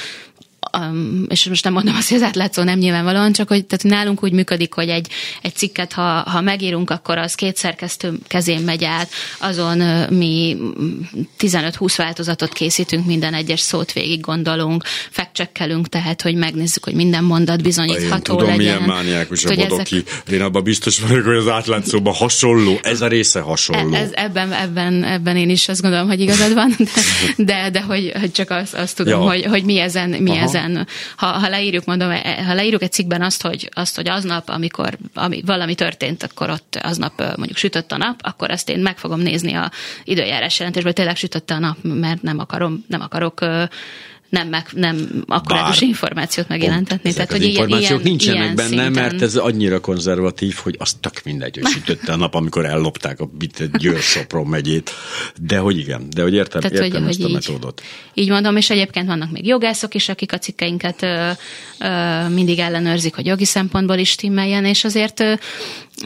[0.78, 4.24] um, és most nem mondom azt, hogy az átlátszó nem nyilvánvalóan, csak hogy tehát nálunk
[4.24, 5.08] úgy működik, hogy egy,
[5.42, 10.58] egy cikket, ha, ha megírunk, akkor az két szerkesztő kezén megy át, azon uh, mi
[11.40, 17.62] 15-20 változatot készítünk, minden egyes szót végig gondolunk, fekcsekkelünk, tehát, hogy megnézzük, hogy minden mondat
[17.62, 18.58] bizonyítható Én tudom, legyen.
[18.58, 20.04] milyen mániákus a bodoki.
[20.08, 20.32] Ezek...
[20.32, 23.94] Én abban biztos vagyok, hogy az átlátszóban hasonló, ez a része hasonló.
[23.96, 28.12] Ez, ebben, ebben, ebben én is azt gondolom, hogy igazad van, de, de, de hogy,
[28.20, 29.28] hogy csak azt, azt tudom, ja.
[29.28, 32.92] hogy, hogy mi ezen, mi ezen ezen, ha, ha leírjuk, mondom, e, ha leírjuk egy
[32.92, 37.92] cikkben azt, hogy, azt, hogy aznap, amikor ami, valami történt, akkor ott aznap mondjuk sütött
[37.92, 39.72] a nap, akkor azt én meg fogom nézni a
[40.04, 43.46] időjárás jelentésből, tényleg sütött a nap, mert nem akarom, nem akarok
[44.30, 47.14] nem, meg, nem akkurátus információt megjelentetni.
[47.14, 48.92] Tehát, hogy információk ilyen, nincsenek ilyen benne, szinten...
[48.92, 53.30] mert ez annyira konzervatív, hogy az tök mindegy, hogy sütötte a nap, amikor ellopták a
[53.78, 54.92] Győr Sopron megyét.
[55.42, 57.82] De hogy igen, de hogy értem, Tehát, értem hogy, ezt hogy a metódot.
[58.14, 61.30] Így, így mondom, és egyébként vannak még jogászok is, akik a cikkeinket ö,
[61.80, 65.34] ö, mindig ellenőrzik, hogy jogi szempontból is stimmeljen, és azért ö,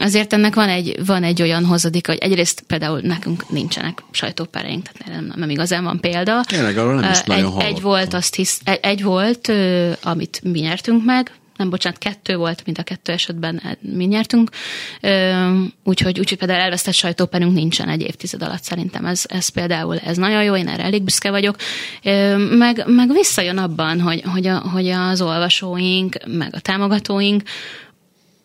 [0.00, 5.20] azért ennek van egy, van egy olyan hozadék, hogy egyrészt például nekünk nincsenek sajtópereink, tehát
[5.20, 6.40] nem, nem igazán van példa.
[6.46, 9.52] Tényleg, arról nem is egy, nagyon egy volt, azt hisz, egy, egy volt,
[10.02, 14.50] amit mi nyertünk meg, nem bocsánat, kettő volt, mint a kettő esetben eh, mi nyertünk,
[15.84, 20.42] úgyhogy, úgyhogy például elvesztett sajtóperünk nincsen egy évtized alatt, szerintem ez, ez például ez nagyon
[20.42, 21.56] jó, én erre elég büszke vagyok,
[22.58, 27.42] meg, meg visszajön abban, hogy, hogy, a, hogy az olvasóink, meg a támogatóink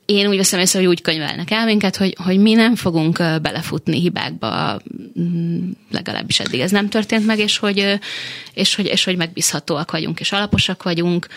[0.10, 4.00] én úgy veszem észre, hogy úgy könyvelnek el minket, hogy, hogy mi nem fogunk belefutni
[4.00, 4.82] hibákba,
[5.20, 8.00] mm, legalábbis eddig ez nem történt meg, és hogy,
[8.54, 11.28] és hogy, és hogy megbízhatóak vagyunk, és alaposak vagyunk,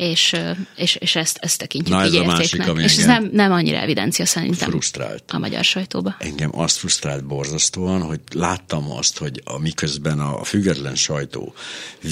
[0.00, 0.36] és,
[0.76, 3.78] és, és ezt, ezt tekintjük Na, ez a másik, ami És ez nem, nem annyira
[3.78, 5.22] evidencia szerintem frusztrált.
[5.26, 6.16] a magyar sajtóba.
[6.18, 11.54] Engem azt frusztrált borzasztóan, hogy láttam azt, hogy a, miközben a független sajtó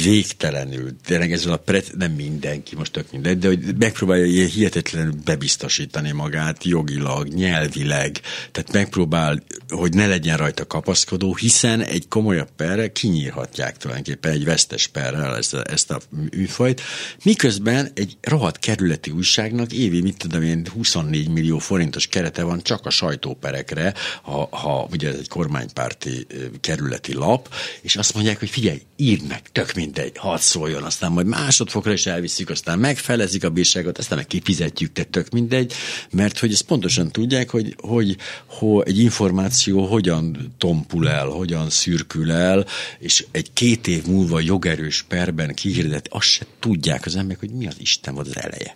[0.02, 5.14] végtelenül, tényleg ezzel a pre, nem mindenki, most tök mindegy, de hogy megpróbálja ilyen hihetetlenül
[5.24, 8.20] bebiztosítani magát jogilag, nyelvileg,
[8.52, 14.86] tehát megpróbál, hogy ne legyen rajta kapaszkodó, hiszen egy komolyabb perre kinyírhatják tulajdonképpen egy vesztes
[14.86, 16.80] perrel ezt a, ezt a műfajt,
[17.22, 22.62] miközben Miközben egy rohadt kerületi újságnak évi, mit tudom én, 24 millió forintos kerete van
[22.62, 26.26] csak a sajtóperekre, ha, ha ugye ez egy kormánypárti
[26.60, 31.26] kerületi lap, és azt mondják, hogy figyelj, írd meg, tök mindegy, hadd szóljon, aztán majd
[31.26, 35.72] másodfokra is elviszik, aztán megfelezik a bírságot, aztán meg kifizetjük, de tök mindegy,
[36.10, 38.16] mert hogy ezt pontosan tudják, hogy, hogy,
[38.46, 42.66] hogy egy információ hogyan tompul el, hogyan szürkül el,
[42.98, 47.66] és egy két év múlva jogerős perben kihirdet, azt se tudják az emberek, hogy mi
[47.66, 48.72] az Isten volt az eleje.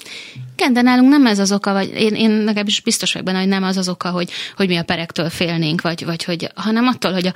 [0.56, 3.48] Igen, de nálunk nem ez az oka, vagy én, én legalábbis biztos vagyok benne, hogy
[3.48, 7.12] nem az az oka, hogy, hogy mi a perektől félnénk, vagy, vagy hogy, hanem attól,
[7.12, 7.34] hogy a,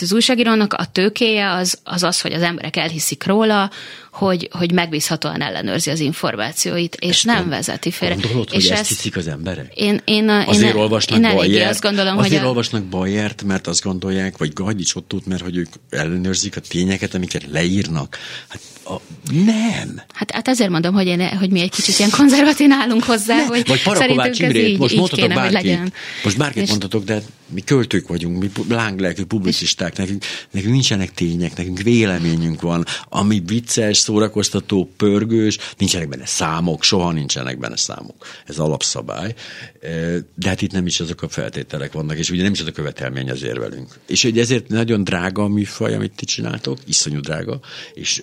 [0.00, 3.70] az újságírónak a tőkéje az, az az, hogy az emberek elhiszik róla,
[4.18, 8.14] hogy, hogy megbízhatóan ellenőrzi az információit, és ezt nem vezeti félre.
[8.14, 9.72] Gondolod, és hogy ezt hiszik az emberek?
[9.74, 12.48] Én, én, azért én, olvasnak én Bajert, azt gondolom, azért hogy a...
[12.48, 17.46] olvasnak Bajert, mert azt gondolják, vagy Gajdics Ottót, mert hogy ők ellenőrzik a tényeket, amiket
[17.50, 18.18] leírnak.
[18.48, 18.77] Hát a,
[19.44, 20.02] nem.
[20.14, 23.44] Hát, hát ezért mondom, hogy, én, hogy mi egy kicsit ilyen konzervatív állunk hozzá, ne.
[23.44, 25.92] hogy vagy szerintünk ez így, most így kéne, bárkit.
[26.24, 26.68] Most bárkit és...
[26.68, 32.84] mondhatok, de mi költők vagyunk, mi lánglelkű publicisták, nekünk, nekünk nincsenek tények, nekünk véleményünk van,
[33.08, 38.26] ami vicces, szórakoztató, pörgős, nincsenek benne számok, soha nincsenek benne számok.
[38.46, 39.34] Ez alapszabály.
[40.34, 42.72] De hát itt nem is azok a feltételek vannak, és ugye nem is az a
[42.72, 43.98] követelmény az érvelünk.
[44.06, 47.60] És hogy ezért nagyon drága a műfaj, amit ti csináltok, iszonyú drága,
[47.94, 48.22] és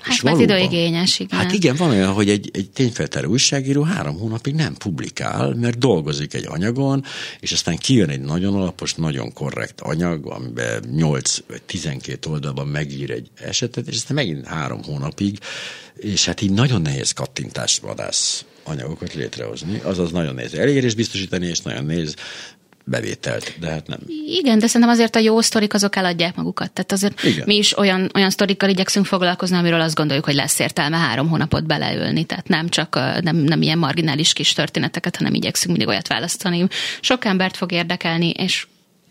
[0.00, 1.38] Hát és mert időigényes, igen.
[1.38, 6.34] Hát igen, van olyan, hogy egy, egy tényfeltáró újságíró három hónapig nem publikál, mert dolgozik
[6.34, 7.04] egy anyagon,
[7.40, 13.10] és aztán kijön egy nagyon alapos, nagyon korrekt anyag, amiben 8 vagy 12 oldalban megír
[13.10, 15.38] egy esetet, és aztán megint három hónapig,
[15.96, 21.60] és hát így nagyon nehéz kattintás vadász anyagokat létrehozni, azaz nagyon nehéz elérés biztosítani, és
[21.60, 22.14] nagyon nehéz
[22.88, 23.98] bevételt, de hát nem.
[24.26, 26.72] Igen, de szerintem azért a jó sztorik azok eladják magukat.
[26.72, 27.44] Tehát azért Igen.
[27.46, 31.66] mi is olyan, olyan sztorikkal igyekszünk foglalkozni, amiről azt gondoljuk, hogy lesz értelme három hónapot
[31.66, 32.24] beleülni.
[32.24, 36.66] Tehát nem csak nem, nem ilyen marginális kis történeteket, hanem igyekszünk mindig olyat választani.
[37.00, 38.66] Sok embert fog érdekelni, és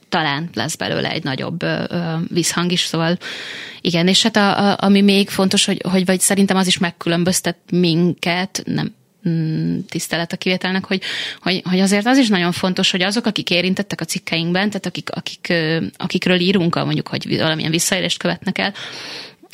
[0.10, 3.18] talán lesz belőle egy nagyobb ö, ö, visszhang is, szóval
[3.82, 7.58] igen, és hát a, a, ami még fontos, hogy, hogy vagy szerintem az is megkülönböztet
[7.72, 8.94] minket, nem
[9.90, 11.02] tisztelet a kivételnek, hogy,
[11.42, 15.10] hogy, hogy azért az is nagyon fontos, hogy azok, akik érintettek a cikkeinkben, tehát akik,
[15.10, 15.54] akik,
[15.98, 18.74] akikről írunk, mondjuk, hogy valamilyen visszaélést követnek el,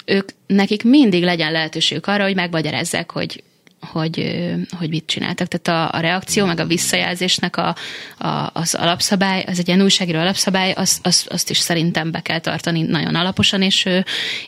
[0.05, 3.43] ők, nekik mindig legyen lehetőségük arra, hogy megmagyarázzák, hogy
[3.81, 4.45] hogy,
[4.77, 5.47] hogy mit csináltak.
[5.47, 7.75] Tehát a, a reakció, meg a visszajelzésnek a,
[8.17, 12.39] a, az alapszabály, az egy ilyen újságíró alapszabály, az, az, azt is szerintem be kell
[12.39, 13.89] tartani nagyon alaposan, és,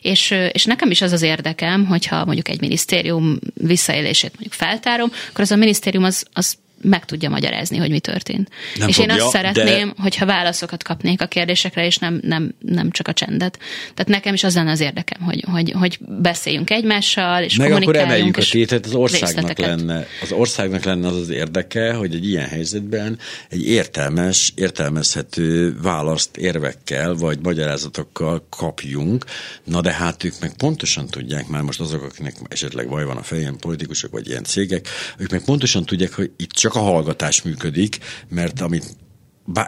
[0.00, 5.40] és, és nekem is az az érdekem, hogyha mondjuk egy minisztérium visszaélését mondjuk feltárom, akkor
[5.40, 8.48] az a minisztérium az, az meg tudja magyarázni, hogy mi történt.
[8.78, 10.02] Nem és fogja, én azt szeretném, de...
[10.02, 13.58] hogyha válaszokat kapnék a kérdésekre, és nem, nem, nem csak a csendet.
[13.94, 17.96] Tehát nekem is az lenne az érdekem, hogy, hogy, hogy beszéljünk egymással, és meg akkor
[17.96, 22.48] emeljük a tétet, az országnak lenne, az országnak lenne az az érdeke, hogy egy ilyen
[22.48, 23.18] helyzetben
[23.48, 29.24] egy értelmes, értelmezhető választ érvekkel, vagy magyarázatokkal kapjunk.
[29.64, 33.22] Na de hát ők meg pontosan tudják, már most azok, akiknek esetleg vaj van a
[33.22, 37.42] fején, politikusok, vagy ilyen cégek, ők meg pontosan tudják, hogy itt csak csak a hallgatás
[37.42, 37.98] működik,
[38.28, 38.96] mert amit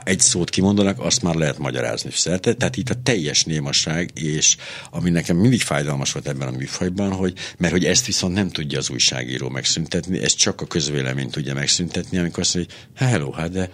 [0.05, 2.55] egy szót kimondanak, azt már lehet magyarázni szerte.
[2.55, 4.57] Tehát itt a teljes némaság, és
[4.91, 8.79] ami nekem mindig fájdalmas volt ebben a műfajban, hogy, mert hogy ezt viszont nem tudja
[8.79, 13.51] az újságíró megszüntetni, ezt csak a közvélemény tudja megszüntetni, amikor azt mondja, hogy hello, hát
[13.51, 13.71] de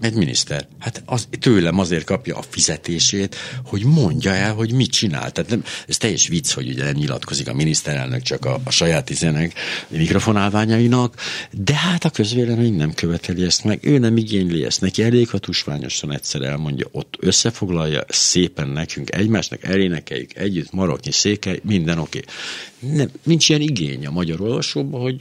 [0.00, 0.66] egy miniszter.
[0.78, 5.32] Hát az, tőlem azért kapja a fizetését, hogy mondja el, hogy mit csinál.
[5.32, 9.10] Tehát nem, ez teljes vicc, hogy ugye nem nyilatkozik a miniszterelnök csak a, a saját
[9.10, 9.52] izenek
[9.88, 11.16] mikrofonálványainak,
[11.50, 15.38] de hát a közvélemény nem követeli ezt meg, ő nem igényli ezt, neki elég, ha
[15.38, 22.18] tusványosan egyszer elmondja, ott összefoglalja szépen nekünk, egymásnak elénekeljük együtt, maroknyi székely, minden oké.
[22.18, 22.96] Okay.
[22.96, 25.20] Nem, nincs ilyen igény a magyar olvasóban, hogy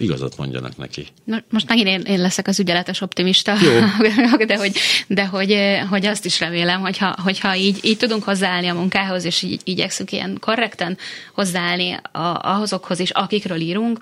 [0.00, 1.06] igazat mondjanak neki.
[1.24, 3.72] Na, most megint én, én leszek az ügyeletes optimista, Jó.
[4.46, 4.76] de, hogy,
[5.06, 5.56] de hogy,
[5.90, 10.12] hogy azt is remélem, hogyha, hogyha így, így tudunk hozzáállni a munkához, és így igyekszünk
[10.12, 10.98] ilyen korrekten
[11.34, 13.98] hozzáállni a, ahhozokhoz is, akikről írunk,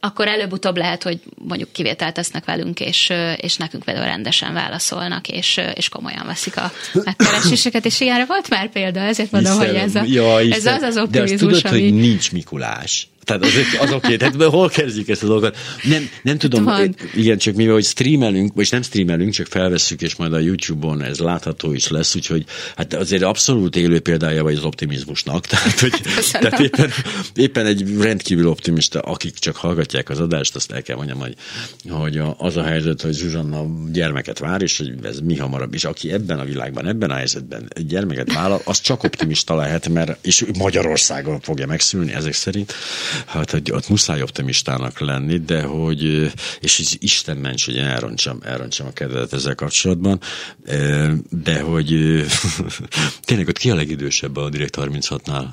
[0.00, 5.60] akkor előbb-utóbb lehet, hogy mondjuk kivételt tesznek velünk, és, és nekünk például rendesen válaszolnak, és,
[5.74, 9.94] és komolyan veszik a megkereséseket, és ilyenre volt már példa, ezért mondom, Hiszem, hogy ez,
[9.94, 11.82] a, ja, ez az az optimizmus, De azt tudod, ami...
[11.82, 13.08] hogy nincs Mikulás.
[13.26, 14.16] Tehát az, az oké, okay.
[14.16, 15.56] tehát hol kezdjük ezt a dolgot?
[15.82, 16.94] Nem, nem tudom, Van.
[17.14, 21.18] igen, csak mivel, hogy streamelünk, vagy nem streamelünk, csak felvesszük, és majd a YouTube-on ez
[21.18, 22.44] látható is lesz, úgyhogy
[22.76, 25.46] hát azért abszolút élő példája vagy az optimizmusnak.
[25.56, 26.00] Tehát, hogy,
[26.30, 26.90] tehát éppen,
[27.34, 31.34] éppen egy rendkívül optimista, akik csak hallgatják az adást, azt el kell mondjam, hogy,
[31.88, 36.12] hogy az a helyzet, hogy Zsuzsanna gyermeket vár, és hogy ez mi hamarabb is, aki
[36.12, 40.44] ebben a világban, ebben a helyzetben egy gyermeket vállal, az csak optimista lehet, mert és
[40.58, 42.74] Magyarországon fogja megszülni ezek szerint
[43.26, 48.92] hát hogy ott muszáj optimistának lenni, de hogy, és Isten ments, hogy elrontsam, elrontsam a
[48.92, 50.20] kedvet ezzel kapcsolatban,
[51.30, 51.88] de hogy
[53.24, 55.46] tényleg ott ki a legidősebb a Direkt 36-nál?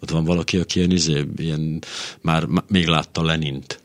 [0.00, 1.82] Ott van valaki, aki ilyen, izé, ilyen
[2.20, 3.80] már, még látta Lenint?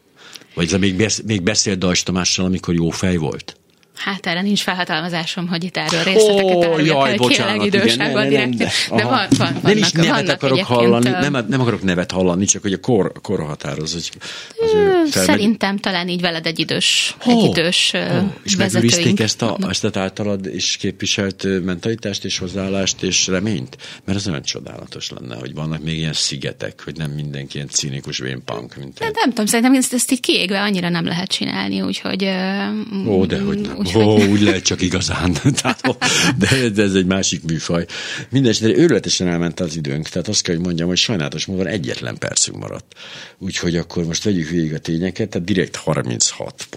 [0.54, 3.61] Vagy még, még beszélt Dajs Tamással, amikor jó fej volt?
[4.04, 8.28] Hát erre nincs felhatalmazásom, hogy itt erről részleteket oh, árulják, jaj, bocsánat, igen, ne, ne,
[8.28, 12.46] direkt, de, de van, van, nem is nevet akarok hallani, nem, nem akarok nevet hallani,
[12.46, 13.94] csak hogy a kor, kor határoz.
[13.94, 14.10] Hogy
[14.58, 19.42] az ő Szerintem talán így veled egy idős, oh, egy idős oh, És megőrizték ezt
[19.42, 23.78] a, ezt a általad és képviselt mentalitást és hozzáállást és reményt?
[24.06, 28.18] Mert ez olyan csodálatos lenne, hogy vannak még ilyen szigetek, hogy nem mindenki ilyen cínikus
[28.18, 28.76] vénpunk.
[28.76, 32.24] Mint nem, nem tudom, szerintem ezt, ezt így kiégve annyira nem lehet csinálni, úgyhogy...
[33.08, 33.91] Ó, de hogy nem.
[33.96, 34.28] Úgyhogy...
[34.28, 35.38] Ó, úgy lehet csak igazán.
[36.38, 37.86] de, de, ez egy másik műfaj.
[38.30, 42.58] Mindenesetre őrületesen elment az időnk, tehát azt kell, hogy mondjam, hogy sajnálatos módon egyetlen percünk
[42.58, 42.94] maradt.
[43.38, 46.68] Úgyhogy akkor most vegyük végig a tényeket, tehát direkt 36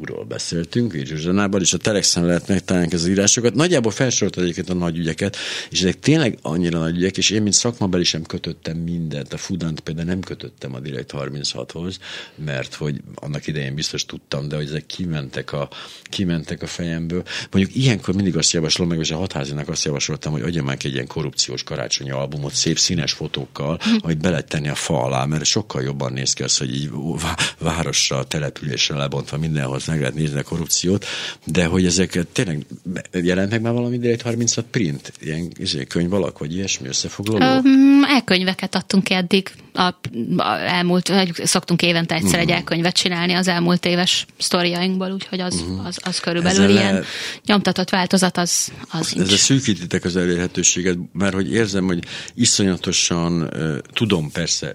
[0.00, 3.54] ról beszéltünk, Zsuzsanában, és a Telexen lehet megtalálni az írásokat.
[3.54, 5.36] Nagyjából felsorolt egyébként a nagy ügyeket,
[5.70, 9.32] és ezek tényleg annyira nagy ügyek, és én, mint szakmabeli sem kötöttem mindent.
[9.32, 11.98] A Fudant például nem kötöttem a Direkt 36-hoz,
[12.44, 15.68] mert hogy annak idején biztos tudtam, de hogy ezek kimentek a,
[16.02, 17.22] kimentek kijöttek a fejemből.
[17.50, 20.92] Mondjuk ilyenkor mindig azt javaslom, meg és a hatházinak azt javasoltam, hogy adja meg egy
[20.92, 23.96] ilyen korrupciós karácsonyi albumot, szép színes fotókkal, hm.
[24.02, 26.90] amit be lehet tenni a fa alá, mert sokkal jobban néz ki az, hogy így
[27.58, 31.06] városra, településre lebontva mindenhoz meg lehet nézni a korrupciót,
[31.44, 32.66] de hogy ezek tényleg
[33.12, 37.58] jelent meg már valami direkt 36 print, ilyen izé, könyv alak, vagy ilyesmi összefoglaló?
[37.58, 39.82] Um, elkönyveket adtunk eddig, a,
[40.36, 41.12] a elmúlt,
[41.44, 42.54] szoktunk évente egyszer egy mhm.
[42.54, 45.86] elkönyvet csinálni az elmúlt éves sztoriainkból, úgyhogy az, uh-huh.
[45.86, 47.04] az, az körülbelül Ezzel ilyen le...
[47.46, 52.04] nyomtatott változat, az, az Ez a szűkítitek az elérhetőséget, mert hogy érzem, hogy
[52.34, 53.50] iszonyatosan
[53.92, 54.74] tudom persze,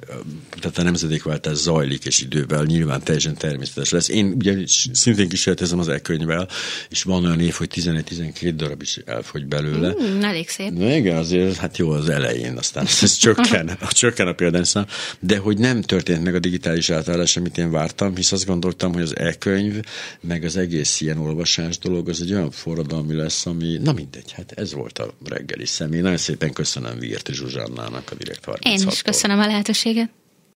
[0.60, 4.10] tehát a nemzedékváltás zajlik, és idővel nyilván teljesen természetes lesz.
[4.10, 4.58] Én ugye
[4.92, 6.48] szintén kísérletezem az e-könyvvel,
[6.90, 9.94] és van olyan év, hogy 11-12 darab is elfogy belőle.
[10.02, 10.72] Mm, elég szép.
[10.72, 14.86] Na igen, azért hát jó az elején, aztán ez csökken, a csökken a példányszám,
[15.20, 19.02] de hogy nem történt meg a digitális átállás, amit én vártam, hisz azt gondoltam, hogy
[19.02, 19.80] az e-könyv,
[20.22, 24.52] meg az egész ilyen olvasás dolog, az egy olyan forradalmi lesz, ami, na mindegy, hát
[24.52, 26.02] ez volt a reggeli személy.
[26.02, 30.10] Nagyon szépen köszönöm Virti Zsuzsannának a Direkt 36 Én is köszönöm a lehetőséget.